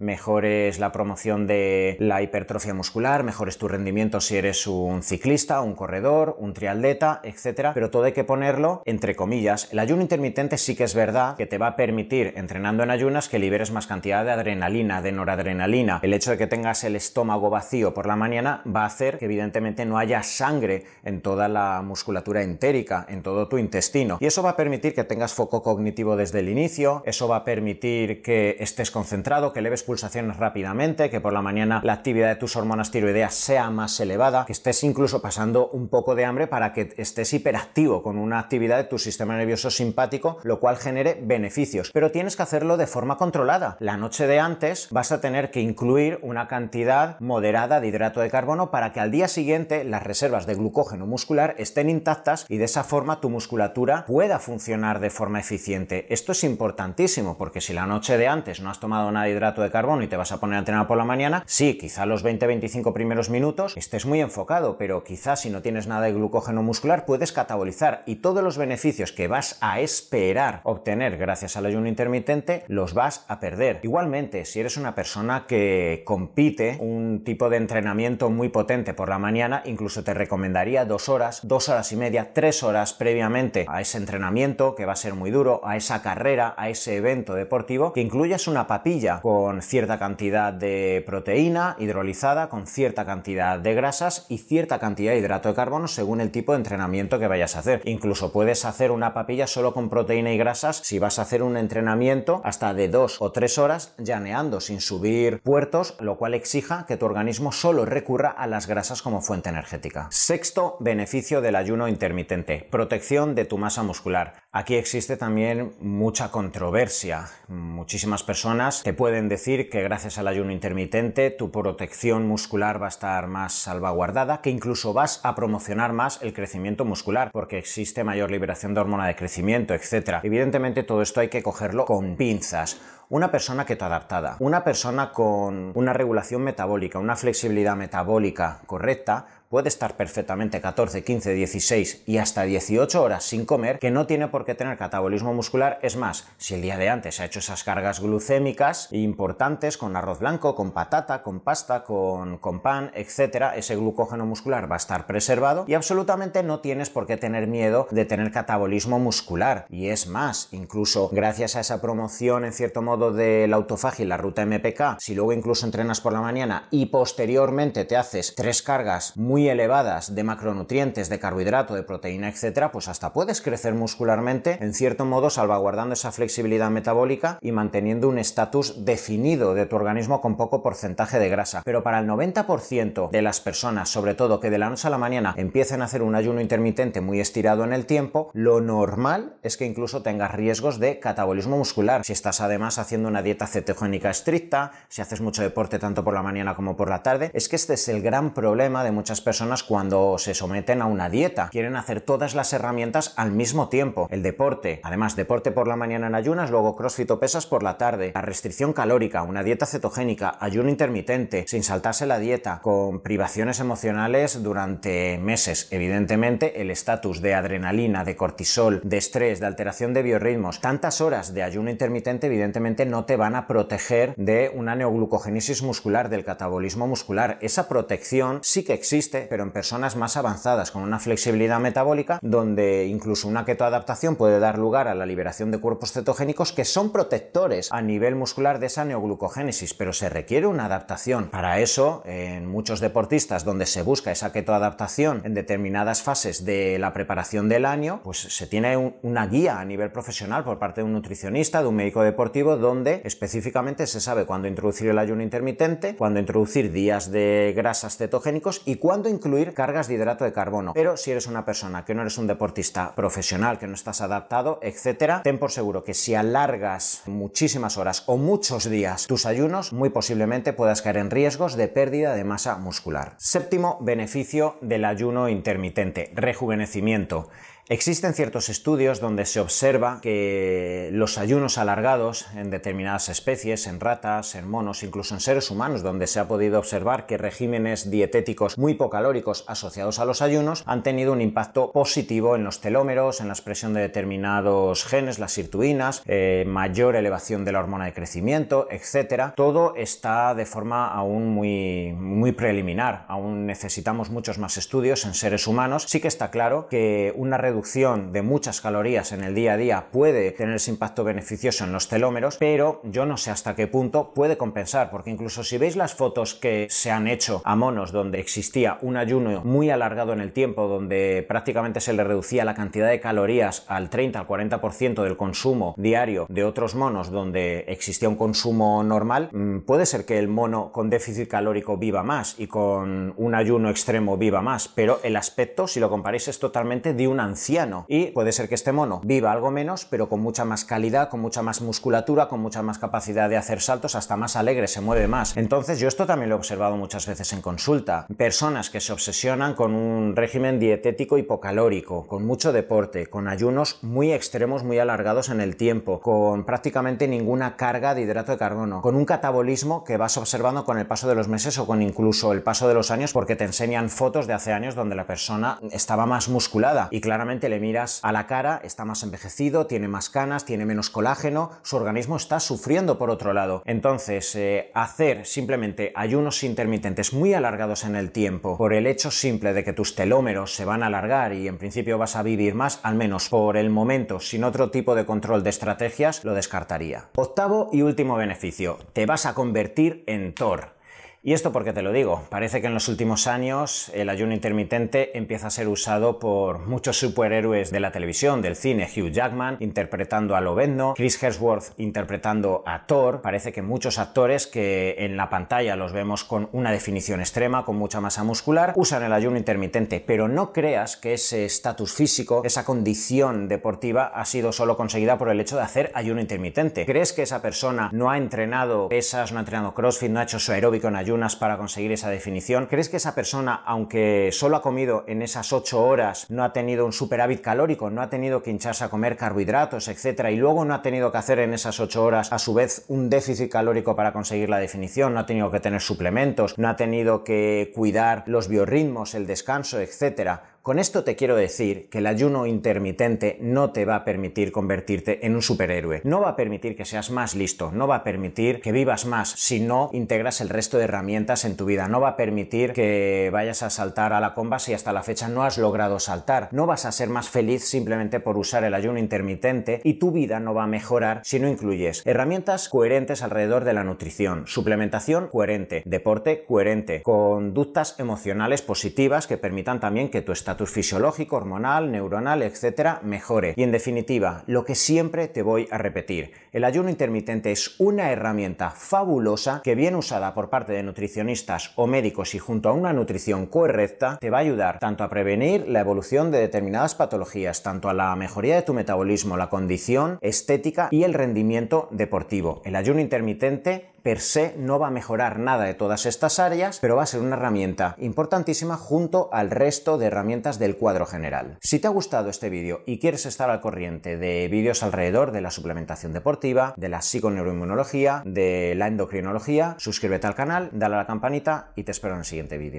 mejores 0.00 0.78
la 0.78 0.92
promoción 0.92 1.46
de 1.46 1.96
la 1.98 2.22
hipertrofia 2.22 2.74
muscular, 2.74 3.22
mejores 3.22 3.58
tu 3.58 3.68
rendimiento 3.68 4.20
si 4.20 4.36
eres 4.36 4.66
un 4.66 5.02
ciclista, 5.02 5.60
un 5.60 5.74
corredor, 5.74 6.36
un 6.38 6.52
triatleta, 6.54 7.20
etcétera, 7.24 7.72
pero 7.74 7.90
todo 7.90 8.04
hay 8.04 8.12
que 8.12 8.24
ponerlo 8.24 8.82
entre 8.84 9.16
comillas. 9.16 9.68
El 9.72 9.78
ayuno 9.78 10.02
intermitente 10.02 10.58
sí 10.58 10.74
que 10.74 10.84
es 10.84 10.94
verdad 10.94 11.36
que 11.36 11.46
te 11.46 11.58
va 11.58 11.68
a 11.68 11.76
permitir 11.76 12.34
entrenando 12.36 12.82
en 12.82 12.90
ayunas 12.90 13.28
que 13.28 13.38
liberes 13.38 13.70
más 13.70 13.86
cantidad 13.86 14.24
de 14.24 14.32
adrenalina, 14.32 15.02
de 15.02 15.12
noradrenalina. 15.12 16.00
El 16.02 16.14
hecho 16.14 16.32
de 16.32 16.38
que 16.38 16.46
tengas 16.46 16.84
el 16.84 16.96
estómago 16.96 17.50
vacío 17.50 17.94
por 17.94 18.06
la 18.06 18.16
mañana 18.16 18.62
va 18.66 18.82
a 18.82 18.86
hacer 18.86 19.18
que 19.18 19.24
evidentemente 19.24 19.84
no 19.84 19.98
haya 19.98 20.22
sangre 20.22 20.84
en 21.04 21.20
toda 21.20 21.48
la 21.48 21.82
musculatura 21.82 22.42
entérica, 22.42 23.06
en 23.08 23.22
todo 23.22 23.48
tu 23.48 23.58
intestino. 23.58 24.18
Y 24.20 24.26
eso 24.26 24.42
va 24.42 24.50
a 24.50 24.56
permitir 24.56 24.94
que 24.94 25.04
tengas 25.04 25.34
foco 25.34 25.62
cognitivo 25.62 26.16
desde 26.16 26.40
el 26.40 26.48
inicio, 26.48 27.02
eso 27.06 27.28
va 27.28 27.36
a 27.36 27.44
permitir 27.44 28.22
que 28.22 28.56
estés 28.60 28.90
concentrado, 28.90 29.29
que 29.30 29.62
leves 29.62 29.84
pulsaciones 29.84 30.38
rápidamente, 30.38 31.08
que 31.08 31.20
por 31.20 31.32
la 31.32 31.40
mañana 31.40 31.80
la 31.84 31.92
actividad 31.92 32.26
de 32.26 32.34
tus 32.34 32.56
hormonas 32.56 32.90
tiroideas 32.90 33.32
sea 33.32 33.70
más 33.70 34.00
elevada, 34.00 34.44
que 34.44 34.52
estés 34.52 34.82
incluso 34.82 35.22
pasando 35.22 35.68
un 35.68 35.88
poco 35.88 36.16
de 36.16 36.24
hambre 36.24 36.48
para 36.48 36.72
que 36.72 36.92
estés 36.96 37.32
hiperactivo 37.32 38.02
con 38.02 38.18
una 38.18 38.40
actividad 38.40 38.78
de 38.78 38.84
tu 38.84 38.98
sistema 38.98 39.36
nervioso 39.36 39.70
simpático, 39.70 40.38
lo 40.42 40.58
cual 40.58 40.78
genere 40.78 41.16
beneficios. 41.22 41.92
Pero 41.92 42.10
tienes 42.10 42.34
que 42.34 42.42
hacerlo 42.42 42.76
de 42.76 42.88
forma 42.88 43.18
controlada. 43.18 43.76
La 43.78 43.96
noche 43.96 44.26
de 44.26 44.40
antes 44.40 44.88
vas 44.90 45.12
a 45.12 45.20
tener 45.20 45.52
que 45.52 45.60
incluir 45.60 46.18
una 46.22 46.48
cantidad 46.48 47.20
moderada 47.20 47.80
de 47.80 47.86
hidrato 47.86 48.20
de 48.20 48.30
carbono 48.30 48.72
para 48.72 48.92
que 48.92 48.98
al 48.98 49.12
día 49.12 49.28
siguiente 49.28 49.84
las 49.84 50.02
reservas 50.02 50.46
de 50.46 50.56
glucógeno 50.56 51.06
muscular 51.06 51.54
estén 51.56 51.88
intactas 51.88 52.46
y 52.48 52.56
de 52.56 52.64
esa 52.64 52.82
forma 52.82 53.20
tu 53.20 53.30
musculatura 53.30 54.06
pueda 54.06 54.40
funcionar 54.40 54.98
de 54.98 55.10
forma 55.10 55.38
eficiente. 55.38 56.12
Esto 56.12 56.32
es 56.32 56.42
importantísimo 56.42 57.38
porque 57.38 57.60
si 57.60 57.72
la 57.72 57.86
noche 57.86 58.18
de 58.18 58.26
antes 58.26 58.60
no 58.60 58.70
has 58.70 58.80
tomado 58.80 59.12
nada 59.12 59.19
de 59.24 59.30
hidrato 59.30 59.62
de 59.62 59.70
carbono 59.70 60.02
y 60.02 60.08
te 60.08 60.16
vas 60.16 60.32
a 60.32 60.40
poner 60.40 60.56
a 60.56 60.58
entrenar 60.60 60.86
por 60.86 60.96
la 60.96 61.04
mañana, 61.04 61.42
sí, 61.46 61.76
quizá 61.78 62.06
los 62.06 62.24
20-25 62.24 62.92
primeros 62.92 63.30
minutos 63.30 63.76
estés 63.76 64.06
muy 64.06 64.20
enfocado, 64.20 64.76
pero 64.78 65.04
quizá 65.04 65.36
si 65.36 65.50
no 65.50 65.62
tienes 65.62 65.86
nada 65.86 66.06
de 66.06 66.12
glucógeno 66.12 66.62
muscular 66.62 67.04
puedes 67.04 67.32
catabolizar 67.32 68.02
y 68.06 68.16
todos 68.16 68.42
los 68.42 68.58
beneficios 68.58 69.12
que 69.12 69.28
vas 69.28 69.58
a 69.60 69.80
esperar 69.80 70.60
obtener 70.64 71.16
gracias 71.16 71.56
al 71.56 71.66
ayuno 71.66 71.88
intermitente 71.88 72.64
los 72.68 72.94
vas 72.94 73.24
a 73.28 73.40
perder. 73.40 73.80
Igualmente, 73.82 74.44
si 74.44 74.60
eres 74.60 74.76
una 74.76 74.94
persona 74.94 75.44
que 75.46 76.02
compite 76.04 76.76
un 76.80 77.22
tipo 77.24 77.48
de 77.48 77.56
entrenamiento 77.56 78.30
muy 78.30 78.48
potente 78.48 78.94
por 78.94 79.08
la 79.08 79.18
mañana, 79.18 79.62
incluso 79.64 80.04
te 80.04 80.14
recomendaría 80.14 80.84
dos 80.84 81.08
horas, 81.08 81.40
dos 81.42 81.68
horas 81.68 81.92
y 81.92 81.96
media, 81.96 82.32
tres 82.32 82.62
horas 82.62 82.92
previamente 82.92 83.66
a 83.68 83.80
ese 83.80 83.98
entrenamiento 83.98 84.74
que 84.74 84.86
va 84.86 84.92
a 84.92 84.96
ser 84.96 85.14
muy 85.14 85.30
duro, 85.30 85.60
a 85.64 85.76
esa 85.76 86.02
carrera, 86.02 86.54
a 86.56 86.68
ese 86.68 86.96
evento 86.96 87.34
deportivo, 87.34 87.92
que 87.92 88.00
incluyas 88.00 88.48
una 88.48 88.66
papilla 88.66 89.09
con 89.18 89.62
cierta 89.62 89.98
cantidad 89.98 90.52
de 90.52 91.02
proteína 91.04 91.74
hidrolizada, 91.78 92.48
con 92.48 92.68
cierta 92.68 93.04
cantidad 93.04 93.58
de 93.58 93.74
grasas 93.74 94.26
y 94.28 94.38
cierta 94.38 94.78
cantidad 94.78 95.12
de 95.12 95.18
hidrato 95.18 95.48
de 95.48 95.54
carbono 95.54 95.88
según 95.88 96.20
el 96.20 96.30
tipo 96.30 96.52
de 96.52 96.58
entrenamiento 96.58 97.18
que 97.18 97.26
vayas 97.26 97.56
a 97.56 97.60
hacer. 97.60 97.82
Incluso 97.84 98.32
puedes 98.32 98.64
hacer 98.64 98.90
una 98.92 99.12
papilla 99.14 99.46
solo 99.46 99.74
con 99.74 99.90
proteína 99.90 100.32
y 100.32 100.38
grasas 100.38 100.76
si 100.84 100.98
vas 100.98 101.18
a 101.18 101.22
hacer 101.22 101.42
un 101.42 101.56
entrenamiento 101.56 102.40
hasta 102.44 102.74
de 102.74 102.88
dos 102.88 103.16
o 103.20 103.32
tres 103.32 103.58
horas 103.58 103.94
llaneando 103.98 104.60
sin 104.60 104.80
subir 104.80 105.40
puertos, 105.42 105.96
lo 106.00 106.16
cual 106.16 106.34
exija 106.34 106.84
que 106.86 106.96
tu 106.96 107.06
organismo 107.06 107.52
solo 107.52 107.84
recurra 107.84 108.30
a 108.30 108.46
las 108.46 108.66
grasas 108.66 109.02
como 109.02 109.20
fuente 109.20 109.48
energética. 109.48 110.08
Sexto 110.10 110.76
beneficio 110.80 111.40
del 111.40 111.56
ayuno 111.56 111.88
intermitente, 111.88 112.66
protección 112.70 113.34
de 113.34 113.44
tu 113.44 113.58
masa 113.58 113.82
muscular. 113.82 114.34
Aquí 114.52 114.74
existe 114.74 115.16
también 115.16 115.74
mucha 115.80 116.32
controversia. 116.32 117.28
Muchísimas 117.46 118.24
personas 118.24 118.82
te 118.82 118.92
pueden 118.92 119.28
decir 119.28 119.70
que 119.70 119.80
gracias 119.84 120.18
al 120.18 120.26
ayuno 120.26 120.50
intermitente 120.50 121.30
tu 121.30 121.52
protección 121.52 122.26
muscular 122.26 122.82
va 122.82 122.86
a 122.86 122.88
estar 122.88 123.28
más 123.28 123.52
salvaguardada, 123.52 124.40
que 124.40 124.50
incluso 124.50 124.92
vas 124.92 125.20
a 125.22 125.36
promocionar 125.36 125.92
más 125.92 126.20
el 126.20 126.32
crecimiento 126.32 126.84
muscular 126.84 127.30
porque 127.30 127.58
existe 127.58 128.02
mayor 128.02 128.32
liberación 128.32 128.74
de 128.74 128.80
hormona 128.80 129.06
de 129.06 129.14
crecimiento, 129.14 129.72
etc. 129.72 130.18
Evidentemente 130.24 130.82
todo 130.82 131.00
esto 131.00 131.20
hay 131.20 131.28
que 131.28 131.44
cogerlo 131.44 131.84
con 131.84 132.16
pinzas 132.16 132.80
una 133.10 133.32
persona 133.32 133.66
adaptada, 133.68 134.36
una 134.38 134.62
persona 134.62 135.10
con 135.10 135.72
una 135.74 135.92
regulación 135.92 136.42
metabólica, 136.42 137.00
una 137.00 137.16
flexibilidad 137.16 137.74
metabólica 137.74 138.60
correcta, 138.66 139.26
puede 139.50 139.68
estar 139.68 139.96
perfectamente 139.96 140.60
14, 140.60 141.02
15, 141.02 141.34
16 141.34 142.04
y 142.06 142.18
hasta 142.18 142.44
18 142.44 143.02
horas 143.02 143.24
sin 143.24 143.44
comer, 143.44 143.80
que 143.80 143.90
no 143.90 144.06
tiene 144.06 144.28
por 144.28 144.44
qué 144.44 144.54
tener 144.54 144.78
catabolismo 144.78 145.34
muscular. 145.34 145.80
Es 145.82 145.96
más, 145.96 146.28
si 146.36 146.54
el 146.54 146.62
día 146.62 146.78
de 146.78 146.88
antes 146.88 147.18
ha 147.18 147.24
hecho 147.24 147.40
esas 147.40 147.64
cargas 147.64 147.98
glucémicas 147.98 148.86
importantes 148.92 149.76
con 149.76 149.96
arroz 149.96 150.20
blanco, 150.20 150.54
con 150.54 150.70
patata, 150.70 151.24
con 151.24 151.40
pasta, 151.40 151.82
con, 151.82 152.38
pan, 152.62 152.92
etcétera, 152.94 153.56
ese 153.56 153.74
glucógeno 153.74 154.24
muscular 154.24 154.70
va 154.70 154.76
a 154.76 154.78
estar 154.78 155.08
preservado 155.08 155.64
y 155.66 155.74
absolutamente 155.74 156.44
no 156.44 156.60
tienes 156.60 156.88
por 156.88 157.08
qué 157.08 157.16
tener 157.16 157.48
miedo 157.48 157.88
de 157.90 158.04
tener 158.04 158.30
catabolismo 158.30 159.00
muscular. 159.00 159.66
Y 159.68 159.88
es 159.88 160.06
más, 160.06 160.46
incluso 160.52 161.08
gracias 161.12 161.56
a 161.56 161.60
esa 161.60 161.80
promoción 161.80 162.44
en 162.44 162.52
cierto 162.52 162.82
modo 162.82 163.12
de 163.12 163.48
la 163.48 163.56
autofagia 163.56 164.04
y 164.04 164.08
la 164.08 164.16
ruta 164.16 164.46
MPK, 164.46 165.00
si 165.00 165.16
luego 165.16 165.32
incluso 165.32 165.66
entrenas 165.66 166.00
por 166.00 166.12
la 166.12 166.20
mañana 166.20 166.68
y 166.70 166.86
posteriormente 166.86 167.84
te 167.84 167.96
haces 167.96 168.36
tres 168.36 168.62
cargas 168.62 169.16
muy 169.16 169.39
elevadas 169.48 170.14
de 170.14 170.24
macronutrientes, 170.24 171.08
de 171.08 171.18
carbohidrato, 171.18 171.74
de 171.74 171.82
proteína, 171.82 172.28
etcétera, 172.28 172.72
pues 172.72 172.88
hasta 172.88 173.12
puedes 173.12 173.40
crecer 173.40 173.74
muscularmente, 173.74 174.58
en 174.60 174.74
cierto 174.74 175.04
modo 175.04 175.30
salvaguardando 175.30 175.94
esa 175.94 176.12
flexibilidad 176.12 176.70
metabólica 176.70 177.38
y 177.40 177.52
manteniendo 177.52 178.08
un 178.08 178.18
estatus 178.18 178.84
definido 178.84 179.54
de 179.54 179.66
tu 179.66 179.76
organismo 179.76 180.20
con 180.20 180.36
poco 180.36 180.62
porcentaje 180.62 181.18
de 181.18 181.28
grasa. 181.28 181.62
Pero 181.64 181.82
para 181.82 182.00
el 182.00 182.06
90% 182.06 183.10
de 183.10 183.22
las 183.22 183.40
personas, 183.40 183.88
sobre 183.88 184.14
todo 184.14 184.40
que 184.40 184.50
de 184.50 184.58
la 184.58 184.68
noche 184.68 184.86
a 184.86 184.90
la 184.90 184.98
mañana 184.98 185.34
empiecen 185.36 185.82
a 185.82 185.86
hacer 185.86 186.02
un 186.02 186.14
ayuno 186.14 186.40
intermitente 186.40 187.00
muy 187.00 187.20
estirado 187.20 187.64
en 187.64 187.72
el 187.72 187.86
tiempo, 187.86 188.30
lo 188.34 188.60
normal 188.60 189.36
es 189.42 189.56
que 189.56 189.66
incluso 189.66 190.02
tengas 190.02 190.34
riesgos 190.34 190.78
de 190.78 191.00
catabolismo 191.00 191.56
muscular. 191.56 192.04
Si 192.04 192.12
estás 192.12 192.40
además 192.40 192.78
haciendo 192.78 193.08
una 193.08 193.22
dieta 193.22 193.46
cetogénica 193.46 194.10
estricta, 194.10 194.72
si 194.88 195.02
haces 195.02 195.20
mucho 195.20 195.42
deporte 195.42 195.78
tanto 195.78 196.04
por 196.04 196.14
la 196.14 196.22
mañana 196.22 196.54
como 196.54 196.76
por 196.76 196.90
la 196.90 197.02
tarde, 197.02 197.30
es 197.32 197.48
que 197.48 197.56
este 197.56 197.74
es 197.74 197.88
el 197.88 198.02
gran 198.02 198.34
problema 198.34 198.84
de 198.84 198.90
muchas 198.90 199.20
personas 199.20 199.29
personas 199.30 199.62
cuando 199.62 200.18
se 200.18 200.34
someten 200.34 200.82
a 200.82 200.86
una 200.86 201.08
dieta. 201.08 201.50
Quieren 201.50 201.76
hacer 201.76 202.00
todas 202.00 202.34
las 202.34 202.52
herramientas 202.52 203.14
al 203.16 203.30
mismo 203.30 203.68
tiempo. 203.68 204.08
El 204.10 204.24
deporte, 204.24 204.80
además 204.82 205.14
deporte 205.14 205.52
por 205.52 205.68
la 205.68 205.76
mañana 205.76 206.08
en 206.08 206.16
ayunas, 206.16 206.50
luego 206.50 206.74
crossfit 206.74 207.08
o 207.12 207.20
pesas 207.20 207.46
por 207.46 207.62
la 207.62 207.78
tarde. 207.78 208.10
La 208.12 208.22
restricción 208.22 208.72
calórica, 208.72 209.22
una 209.22 209.44
dieta 209.44 209.66
cetogénica, 209.66 210.36
ayuno 210.40 210.68
intermitente, 210.68 211.44
sin 211.46 211.62
saltarse 211.62 212.06
la 212.06 212.18
dieta, 212.18 212.58
con 212.60 213.02
privaciones 213.02 213.60
emocionales 213.60 214.42
durante 214.42 215.16
meses. 215.18 215.68
Evidentemente, 215.70 216.60
el 216.60 216.72
estatus 216.72 217.22
de 217.22 217.34
adrenalina, 217.34 218.02
de 218.02 218.16
cortisol, 218.16 218.80
de 218.82 218.96
estrés, 218.96 219.38
de 219.38 219.46
alteración 219.46 219.94
de 219.94 220.02
biorritmos, 220.02 220.60
tantas 220.60 221.00
horas 221.00 221.34
de 221.34 221.44
ayuno 221.44 221.70
intermitente, 221.70 222.26
evidentemente 222.26 222.84
no 222.84 223.04
te 223.04 223.14
van 223.14 223.36
a 223.36 223.46
proteger 223.46 224.12
de 224.16 224.50
una 224.52 224.74
neoglucogénesis 224.74 225.62
muscular, 225.62 226.08
del 226.08 226.24
catabolismo 226.24 226.88
muscular. 226.88 227.38
Esa 227.42 227.68
protección 227.68 228.40
sí 228.42 228.64
que 228.64 228.72
existe 228.72 229.19
pero 229.28 229.42
en 229.42 229.50
personas 229.50 229.96
más 229.96 230.16
avanzadas, 230.16 230.70
con 230.70 230.82
una 230.82 230.98
flexibilidad 230.98 231.60
metabólica, 231.60 232.18
donde 232.22 232.86
incluso 232.86 233.28
una 233.28 233.44
ketoadaptación 233.44 234.16
puede 234.16 234.38
dar 234.38 234.58
lugar 234.58 234.88
a 234.88 234.94
la 234.94 235.06
liberación 235.06 235.50
de 235.50 235.58
cuerpos 235.58 235.92
cetogénicos 235.92 236.52
que 236.52 236.64
son 236.64 236.92
protectores 236.92 237.70
a 237.72 237.82
nivel 237.82 238.14
muscular 238.14 238.58
de 238.58 238.66
esa 238.66 238.84
neoglucogénesis, 238.84 239.74
pero 239.74 239.92
se 239.92 240.08
requiere 240.08 240.46
una 240.46 240.66
adaptación. 240.66 241.28
Para 241.30 241.60
eso, 241.60 242.02
en 242.06 242.46
muchos 242.46 242.80
deportistas 242.80 243.44
donde 243.44 243.66
se 243.66 243.82
busca 243.82 244.12
esa 244.12 244.32
ketoadaptación 244.32 245.22
en 245.24 245.34
determinadas 245.34 246.02
fases 246.02 246.44
de 246.44 246.78
la 246.78 246.92
preparación 246.92 247.48
del 247.48 247.66
año, 247.66 248.00
pues 248.02 248.18
se 248.18 248.46
tiene 248.46 248.94
una 249.02 249.26
guía 249.26 249.60
a 249.60 249.64
nivel 249.64 249.92
profesional 249.92 250.44
por 250.44 250.58
parte 250.58 250.80
de 250.80 250.86
un 250.86 250.92
nutricionista, 250.92 251.62
de 251.62 251.68
un 251.68 251.76
médico 251.76 252.02
deportivo, 252.02 252.56
donde 252.56 253.02
específicamente 253.04 253.86
se 253.86 254.00
sabe 254.00 254.24
cuándo 254.24 254.48
introducir 254.48 254.88
el 254.88 254.98
ayuno 254.98 255.22
intermitente, 255.22 255.96
cuándo 255.96 256.20
introducir 256.20 256.72
días 256.72 257.10
de 257.10 257.52
grasas 257.54 257.96
cetogénicos 257.96 258.62
y 258.64 258.76
cuándo 258.76 259.08
incluir 259.10 259.52
cargas 259.52 259.88
de 259.88 259.94
hidrato 259.94 260.24
de 260.24 260.32
carbono. 260.32 260.72
Pero 260.72 260.96
si 260.96 261.10
eres 261.10 261.26
una 261.26 261.44
persona 261.44 261.84
que 261.84 261.94
no 261.94 262.02
eres 262.02 262.16
un 262.18 262.26
deportista 262.26 262.94
profesional, 262.94 263.58
que 263.58 263.66
no 263.66 263.74
estás 263.74 264.00
adaptado, 264.00 264.58
etcétera, 264.62 265.22
ten 265.22 265.38
por 265.38 265.50
seguro 265.50 265.84
que 265.84 265.94
si 265.94 266.14
alargas 266.14 267.02
muchísimas 267.06 267.76
horas 267.76 268.04
o 268.06 268.16
muchos 268.16 268.70
días 268.70 269.06
tus 269.06 269.26
ayunos, 269.26 269.72
muy 269.72 269.90
posiblemente 269.90 270.52
puedas 270.52 270.82
caer 270.82 270.96
en 270.96 271.10
riesgos 271.10 271.56
de 271.56 271.68
pérdida 271.68 272.14
de 272.14 272.24
masa 272.24 272.56
muscular. 272.56 273.14
Séptimo 273.18 273.78
beneficio 273.80 274.56
del 274.60 274.84
ayuno 274.84 275.28
intermitente, 275.28 276.10
rejuvenecimiento. 276.14 277.28
Existen 277.72 278.14
ciertos 278.14 278.48
estudios 278.48 278.98
donde 278.98 279.24
se 279.24 279.38
observa 279.38 280.00
que 280.02 280.90
los 280.92 281.18
ayunos 281.18 281.56
alargados 281.56 282.26
en 282.34 282.50
determinadas 282.50 283.08
especies, 283.08 283.68
en 283.68 283.78
ratas, 283.78 284.34
en 284.34 284.50
monos, 284.50 284.82
incluso 284.82 285.14
en 285.14 285.20
seres 285.20 285.52
humanos, 285.52 285.84
donde 285.84 286.08
se 286.08 286.18
ha 286.18 286.26
podido 286.26 286.58
observar 286.58 287.06
que 287.06 287.16
regímenes 287.16 287.88
dietéticos 287.88 288.58
muy 288.58 288.74
pocalóricos 288.74 289.44
asociados 289.46 290.00
a 290.00 290.04
los 290.04 290.20
ayunos 290.20 290.64
han 290.66 290.82
tenido 290.82 291.12
un 291.12 291.20
impacto 291.20 291.70
positivo 291.70 292.34
en 292.34 292.42
los 292.42 292.60
telómeros, 292.60 293.20
en 293.20 293.28
la 293.28 293.34
expresión 293.34 293.72
de 293.72 293.82
determinados 293.82 294.84
genes, 294.84 295.20
las 295.20 295.30
sirtuinas, 295.30 296.02
eh, 296.06 296.42
mayor 296.48 296.96
elevación 296.96 297.44
de 297.44 297.52
la 297.52 297.60
hormona 297.60 297.84
de 297.84 297.92
crecimiento, 297.92 298.66
etc. 298.72 299.32
Todo 299.36 299.76
está 299.76 300.34
de 300.34 300.44
forma 300.44 300.88
aún 300.88 301.28
muy, 301.28 301.92
muy 301.92 302.32
preliminar, 302.32 303.04
aún 303.06 303.46
necesitamos 303.46 304.10
muchos 304.10 304.38
más 304.38 304.56
estudios 304.56 305.04
en 305.04 305.14
seres 305.14 305.46
humanos. 305.46 305.84
Sí 305.86 306.00
que 306.00 306.08
está 306.08 306.32
claro 306.32 306.66
que 306.66 307.14
una 307.14 307.38
reducción 307.38 307.59
de 307.60 308.22
muchas 308.22 308.62
calorías 308.62 309.12
en 309.12 309.22
el 309.22 309.34
día 309.34 309.52
a 309.52 309.56
día 309.58 309.86
puede 309.92 310.32
tener 310.32 310.56
ese 310.56 310.70
impacto 310.70 311.04
beneficioso 311.04 311.64
en 311.64 311.72
los 311.72 311.88
telómeros, 311.88 312.38
pero 312.38 312.80
yo 312.84 313.04
no 313.04 313.18
sé 313.18 313.30
hasta 313.30 313.54
qué 313.54 313.66
punto 313.66 314.12
puede 314.14 314.38
compensar, 314.38 314.90
porque 314.90 315.10
incluso 315.10 315.44
si 315.44 315.58
veis 315.58 315.76
las 315.76 315.94
fotos 315.94 316.34
que 316.34 316.68
se 316.70 316.90
han 316.90 317.06
hecho 317.06 317.42
a 317.44 317.56
monos 317.56 317.92
donde 317.92 318.18
existía 318.18 318.78
un 318.80 318.96
ayuno 318.96 319.42
muy 319.44 319.68
alargado 319.68 320.14
en 320.14 320.20
el 320.20 320.32
tiempo, 320.32 320.68
donde 320.68 321.22
prácticamente 321.28 321.80
se 321.80 321.92
le 321.92 322.02
reducía 322.02 322.46
la 322.46 322.54
cantidad 322.54 322.88
de 322.88 322.98
calorías 322.98 323.64
al 323.68 323.90
30 323.90 324.20
al 324.20 324.26
40% 324.26 325.02
del 325.02 325.18
consumo 325.18 325.74
diario 325.76 326.26
de 326.30 326.44
otros 326.44 326.74
monos 326.74 327.10
donde 327.10 327.66
existía 327.68 328.08
un 328.08 328.16
consumo 328.16 328.82
normal, 328.82 329.28
mm, 329.32 329.58
puede 329.60 329.84
ser 329.84 330.06
que 330.06 330.18
el 330.18 330.28
mono 330.28 330.72
con 330.72 330.88
déficit 330.88 331.28
calórico 331.28 331.76
viva 331.76 332.02
más 332.02 332.36
y 332.38 332.46
con 332.46 333.12
un 333.18 333.34
ayuno 333.34 333.68
extremo 333.68 334.16
viva 334.16 334.40
más, 334.40 334.66
pero 334.68 335.00
el 335.02 335.16
aspecto, 335.16 335.68
si 335.68 335.78
lo 335.78 335.90
comparáis, 335.90 336.26
es 336.28 336.38
totalmente 336.38 336.94
de 336.94 337.06
un 337.06 337.20
anciano 337.20 337.49
y 337.88 338.06
puede 338.12 338.32
ser 338.32 338.48
que 338.48 338.54
este 338.54 338.70
mono 338.72 339.00
viva 339.02 339.32
algo 339.32 339.50
menos, 339.50 339.84
pero 339.84 340.08
con 340.08 340.20
mucha 340.20 340.44
más 340.44 340.64
calidad, 340.64 341.08
con 341.08 341.20
mucha 341.20 341.42
más 341.42 341.60
musculatura, 341.60 342.28
con 342.28 342.40
mucha 342.40 342.62
más 342.62 342.78
capacidad 342.78 343.28
de 343.28 343.36
hacer 343.36 343.60
saltos, 343.60 343.96
hasta 343.96 344.16
más 344.16 344.36
alegre, 344.36 344.68
se 344.68 344.80
mueve 344.80 345.08
más. 345.08 345.36
Entonces 345.36 345.80
yo 345.80 345.88
esto 345.88 346.06
también 346.06 346.28
lo 346.28 346.36
he 346.36 346.38
observado 346.38 346.76
muchas 346.76 347.06
veces 347.06 347.32
en 347.32 347.42
consulta. 347.42 348.06
Personas 348.16 348.70
que 348.70 348.80
se 348.80 348.92
obsesionan 348.92 349.54
con 349.54 349.74
un 349.74 350.14
régimen 350.14 350.60
dietético 350.60 351.18
hipocalórico, 351.18 352.06
con 352.06 352.24
mucho 352.24 352.52
deporte, 352.52 353.08
con 353.08 353.26
ayunos 353.26 353.78
muy 353.82 354.12
extremos, 354.12 354.62
muy 354.62 354.78
alargados 354.78 355.28
en 355.28 355.40
el 355.40 355.56
tiempo, 355.56 356.00
con 356.00 356.44
prácticamente 356.44 357.08
ninguna 357.08 357.56
carga 357.56 357.94
de 357.94 358.02
hidrato 358.02 358.32
de 358.32 358.38
carbono, 358.38 358.80
con 358.80 358.94
un 358.94 359.04
catabolismo 359.04 359.82
que 359.82 359.96
vas 359.96 360.16
observando 360.16 360.64
con 360.64 360.78
el 360.78 360.86
paso 360.86 361.08
de 361.08 361.16
los 361.16 361.26
meses 361.26 361.58
o 361.58 361.66
con 361.66 361.82
incluso 361.82 362.32
el 362.32 362.42
paso 362.42 362.68
de 362.68 362.74
los 362.74 362.90
años 362.90 363.12
porque 363.12 363.34
te 363.34 363.44
enseñan 363.44 363.90
fotos 363.90 364.26
de 364.26 364.34
hace 364.34 364.52
años 364.52 364.74
donde 364.74 364.94
la 364.94 365.06
persona 365.06 365.58
estaba 365.72 366.06
más 366.06 366.28
musculada 366.28 366.88
y 366.90 367.00
claramente 367.00 367.29
le 367.38 367.60
miras 367.60 368.00
a 368.02 368.12
la 368.12 368.26
cara, 368.26 368.60
está 368.64 368.84
más 368.84 369.02
envejecido, 369.02 369.66
tiene 369.66 369.88
más 369.88 370.10
canas, 370.10 370.44
tiene 370.44 370.66
menos 370.66 370.90
colágeno, 370.90 371.52
su 371.62 371.76
organismo 371.76 372.16
está 372.16 372.40
sufriendo 372.40 372.98
por 372.98 373.10
otro 373.10 373.32
lado. 373.32 373.62
Entonces, 373.66 374.34
eh, 374.34 374.70
hacer 374.74 375.26
simplemente 375.26 375.92
ayunos 375.94 376.42
intermitentes 376.42 377.12
muy 377.12 377.34
alargados 377.34 377.84
en 377.84 377.94
el 377.94 378.10
tiempo 378.10 378.56
por 378.56 378.74
el 378.74 378.86
hecho 378.86 379.10
simple 379.10 379.52
de 379.52 379.62
que 379.62 379.72
tus 379.72 379.94
telómeros 379.94 380.54
se 380.54 380.64
van 380.64 380.82
a 380.82 380.86
alargar 380.86 381.32
y 381.32 381.46
en 381.46 381.58
principio 381.58 381.98
vas 381.98 382.16
a 382.16 382.22
vivir 382.22 382.54
más, 382.54 382.80
al 382.82 382.96
menos 382.96 383.28
por 383.28 383.56
el 383.56 383.70
momento, 383.70 384.18
sin 384.18 384.44
otro 384.44 384.70
tipo 384.70 384.94
de 384.94 385.06
control 385.06 385.42
de 385.44 385.50
estrategias, 385.50 386.24
lo 386.24 386.34
descartaría. 386.34 387.08
Octavo 387.14 387.70
y 387.72 387.82
último 387.82 388.16
beneficio, 388.16 388.78
te 388.92 389.06
vas 389.06 389.26
a 389.26 389.34
convertir 389.34 390.02
en 390.06 390.34
Thor. 390.34 390.79
¿Y 391.22 391.34
esto 391.34 391.52
por 391.52 391.64
qué 391.64 391.74
te 391.74 391.82
lo 391.82 391.92
digo? 391.92 392.22
Parece 392.30 392.62
que 392.62 392.68
en 392.68 392.72
los 392.72 392.88
últimos 392.88 393.26
años 393.26 393.90
el 393.92 394.08
ayuno 394.08 394.32
intermitente 394.32 395.18
empieza 395.18 395.48
a 395.48 395.50
ser 395.50 395.68
usado 395.68 396.18
por 396.18 396.60
muchos 396.60 396.98
superhéroes 396.98 397.70
de 397.70 397.78
la 397.78 397.92
televisión, 397.92 398.40
del 398.40 398.56
cine, 398.56 398.88
Hugh 398.88 399.10
Jackman 399.10 399.58
interpretando 399.60 400.34
a 400.34 400.40
Lobezno, 400.40 400.94
Chris 400.96 401.22
Hemsworth 401.22 401.78
interpretando 401.78 402.62
a 402.64 402.86
Thor. 402.86 403.20
Parece 403.20 403.52
que 403.52 403.60
muchos 403.60 403.98
actores 403.98 404.46
que 404.46 404.94
en 404.96 405.18
la 405.18 405.28
pantalla 405.28 405.76
los 405.76 405.92
vemos 405.92 406.24
con 406.24 406.48
una 406.52 406.72
definición 406.72 407.20
extrema, 407.20 407.66
con 407.66 407.76
mucha 407.76 408.00
masa 408.00 408.24
muscular, 408.24 408.72
usan 408.76 409.02
el 409.02 409.12
ayuno 409.12 409.36
intermitente, 409.36 410.00
pero 410.00 410.26
no 410.26 410.54
creas 410.54 410.96
que 410.96 411.12
ese 411.12 411.44
estatus 411.44 411.92
físico, 411.92 412.40
esa 412.46 412.64
condición 412.64 413.46
deportiva 413.46 414.06
ha 414.06 414.24
sido 414.24 414.52
solo 414.52 414.78
conseguida 414.78 415.18
por 415.18 415.28
el 415.28 415.40
hecho 415.40 415.56
de 415.56 415.64
hacer 415.64 415.92
ayuno 415.94 416.22
intermitente. 416.22 416.86
¿Crees 416.86 417.12
que 417.12 417.24
esa 417.24 417.42
persona 417.42 417.90
no 417.92 418.10
ha 418.10 418.16
entrenado 418.16 418.88
pesas, 418.88 419.32
no 419.32 419.38
ha 419.38 419.40
entrenado 419.42 419.74
CrossFit, 419.74 420.10
no 420.10 420.20
ha 420.20 420.22
hecho 420.22 420.38
su 420.38 420.52
aeróbico 420.52 420.88
en 420.88 420.96
ayuno 420.96 421.09
para 421.36 421.56
conseguir 421.56 421.92
esa 421.92 422.08
definición? 422.08 422.66
¿Crees 422.66 422.88
que 422.88 422.96
esa 422.96 423.14
persona, 423.14 423.62
aunque 423.66 424.30
solo 424.32 424.56
ha 424.56 424.62
comido 424.62 425.04
en 425.06 425.22
esas 425.22 425.52
8 425.52 425.82
horas, 425.82 426.26
no 426.28 426.44
ha 426.44 426.52
tenido 426.52 426.86
un 426.86 426.92
superávit 426.92 427.40
calórico, 427.40 427.90
no 427.90 428.02
ha 428.02 428.10
tenido 428.10 428.42
que 428.42 428.50
hincharse 428.50 428.84
a 428.84 428.88
comer 428.88 429.16
carbohidratos, 429.16 429.88
etcétera, 429.88 430.30
y 430.30 430.36
luego 430.36 430.64
no 430.64 430.74
ha 430.74 430.82
tenido 430.82 431.10
que 431.10 431.18
hacer 431.18 431.40
en 431.40 431.52
esas 431.52 431.80
8 431.80 432.04
horas 432.04 432.32
a 432.32 432.38
su 432.38 432.54
vez 432.54 432.84
un 432.88 433.10
déficit 433.10 433.50
calórico 433.50 433.96
para 433.96 434.12
conseguir 434.12 434.48
la 434.48 434.58
definición, 434.58 435.14
no 435.14 435.20
ha 435.20 435.26
tenido 435.26 435.50
que 435.50 435.60
tener 435.60 435.80
suplementos, 435.80 436.56
no 436.58 436.68
ha 436.68 436.76
tenido 436.76 437.24
que 437.24 437.72
cuidar 437.74 438.22
los 438.26 438.48
biorritmos, 438.48 439.14
el 439.14 439.26
descanso, 439.26 439.80
etcétera? 439.80 440.49
Con 440.62 440.78
esto 440.78 441.04
te 441.04 441.16
quiero 441.16 441.36
decir 441.36 441.88
que 441.88 441.98
el 441.98 442.06
ayuno 442.06 442.44
intermitente 442.44 443.38
no 443.40 443.70
te 443.70 443.86
va 443.86 443.96
a 443.96 444.04
permitir 444.04 444.52
convertirte 444.52 445.24
en 445.24 445.34
un 445.34 445.40
superhéroe, 445.40 446.02
no 446.04 446.20
va 446.20 446.28
a 446.28 446.36
permitir 446.36 446.76
que 446.76 446.84
seas 446.84 447.10
más 447.10 447.34
listo, 447.34 447.72
no 447.72 447.88
va 447.88 447.96
a 447.96 448.04
permitir 448.04 448.60
que 448.60 448.70
vivas 448.70 449.06
más 449.06 449.30
si 449.30 449.60
no 449.60 449.88
integras 449.94 450.42
el 450.42 450.50
resto 450.50 450.76
de 450.76 450.84
herramientas 450.84 451.46
en 451.46 451.56
tu 451.56 451.64
vida, 451.64 451.88
no 451.88 452.02
va 452.02 452.10
a 452.10 452.16
permitir 452.18 452.74
que 452.74 453.30
vayas 453.32 453.62
a 453.62 453.70
saltar 453.70 454.12
a 454.12 454.20
la 454.20 454.34
comba 454.34 454.58
si 454.58 454.74
hasta 454.74 454.92
la 454.92 455.02
fecha 455.02 455.28
no 455.28 455.44
has 455.44 455.56
logrado 455.56 455.98
saltar, 455.98 456.50
no 456.52 456.66
vas 456.66 456.84
a 456.84 456.92
ser 456.92 457.08
más 457.08 457.30
feliz 457.30 457.64
simplemente 457.64 458.20
por 458.20 458.36
usar 458.36 458.62
el 458.62 458.74
ayuno 458.74 458.98
intermitente 458.98 459.80
y 459.82 459.94
tu 459.94 460.12
vida 460.12 460.40
no 460.40 460.52
va 460.52 460.64
a 460.64 460.66
mejorar 460.66 461.22
si 461.24 461.40
no 461.40 461.48
incluyes 461.48 462.02
herramientas 462.04 462.68
coherentes 462.68 463.22
alrededor 463.22 463.64
de 463.64 463.72
la 463.72 463.84
nutrición, 463.84 464.46
suplementación 464.46 465.28
coherente, 465.28 465.82
deporte 465.86 466.44
coherente, 466.44 467.00
conductas 467.00 467.98
emocionales 467.98 468.60
positivas 468.60 469.26
que 469.26 469.38
permitan 469.38 469.80
también 469.80 470.10
que 470.10 470.20
tu 470.20 470.32
estado 470.32 470.49
estatus 470.50 470.70
fisiológico, 470.70 471.36
hormonal, 471.36 471.92
neuronal, 471.92 472.42
etcétera, 472.42 473.00
mejore. 473.04 473.54
Y 473.56 473.62
en 473.62 473.70
definitiva, 473.70 474.42
lo 474.48 474.64
que 474.64 474.74
siempre 474.74 475.28
te 475.28 475.42
voy 475.42 475.68
a 475.70 475.78
repetir, 475.78 476.32
el 476.50 476.64
ayuno 476.64 476.90
intermitente 476.90 477.52
es 477.52 477.76
una 477.78 478.10
herramienta 478.10 478.70
fabulosa 478.70 479.60
que 479.62 479.76
bien 479.76 479.94
usada 479.94 480.34
por 480.34 480.50
parte 480.50 480.72
de 480.72 480.82
nutricionistas 480.82 481.70
o 481.76 481.86
médicos 481.86 482.34
y 482.34 482.40
junto 482.40 482.68
a 482.68 482.72
una 482.72 482.92
nutrición 482.92 483.46
correcta 483.46 484.18
te 484.20 484.30
va 484.30 484.38
a 484.38 484.40
ayudar 484.40 484.80
tanto 484.80 485.04
a 485.04 485.08
prevenir 485.08 485.68
la 485.68 485.80
evolución 485.80 486.32
de 486.32 486.40
determinadas 486.40 486.96
patologías, 486.96 487.62
tanto 487.62 487.88
a 487.88 487.94
la 487.94 488.16
mejoría 488.16 488.56
de 488.56 488.62
tu 488.62 488.74
metabolismo, 488.74 489.36
la 489.36 489.50
condición 489.50 490.18
estética 490.20 490.88
y 490.90 491.04
el 491.04 491.14
rendimiento 491.14 491.86
deportivo. 491.92 492.60
El 492.64 492.74
ayuno 492.74 492.98
intermitente 492.98 493.90
per 494.02 494.20
se 494.20 494.54
no 494.56 494.78
va 494.78 494.88
a 494.88 494.90
mejorar 494.90 495.38
nada 495.38 495.64
de 495.64 495.74
todas 495.74 496.06
estas 496.06 496.38
áreas, 496.38 496.78
pero 496.80 496.96
va 496.96 497.02
a 497.02 497.06
ser 497.06 497.20
una 497.20 497.36
herramienta 497.36 497.94
importantísima 497.98 498.76
junto 498.76 499.28
al 499.32 499.50
resto 499.50 499.98
de 499.98 500.06
herramientas 500.06 500.58
del 500.58 500.76
cuadro 500.76 501.06
general. 501.06 501.58
Si 501.60 501.78
te 501.78 501.86
ha 501.86 501.90
gustado 501.90 502.30
este 502.30 502.50
vídeo 502.50 502.82
y 502.86 502.98
quieres 502.98 503.26
estar 503.26 503.50
al 503.50 503.60
corriente 503.60 504.16
de 504.16 504.48
vídeos 504.48 504.82
alrededor 504.82 505.32
de 505.32 505.40
la 505.40 505.50
suplementación 505.50 506.12
deportiva, 506.12 506.74
de 506.76 506.88
la 506.88 507.02
psiconeuroinmunología, 507.02 508.22
de 508.24 508.74
la 508.76 508.86
endocrinología, 508.86 509.76
suscríbete 509.78 510.26
al 510.26 510.34
canal, 510.34 510.70
dale 510.72 510.94
a 510.94 510.98
la 510.98 511.06
campanita 511.06 511.72
y 511.76 511.84
te 511.84 511.92
espero 511.92 512.14
en 512.14 512.20
el 512.20 512.26
siguiente 512.26 512.58
vídeo. 512.58 512.70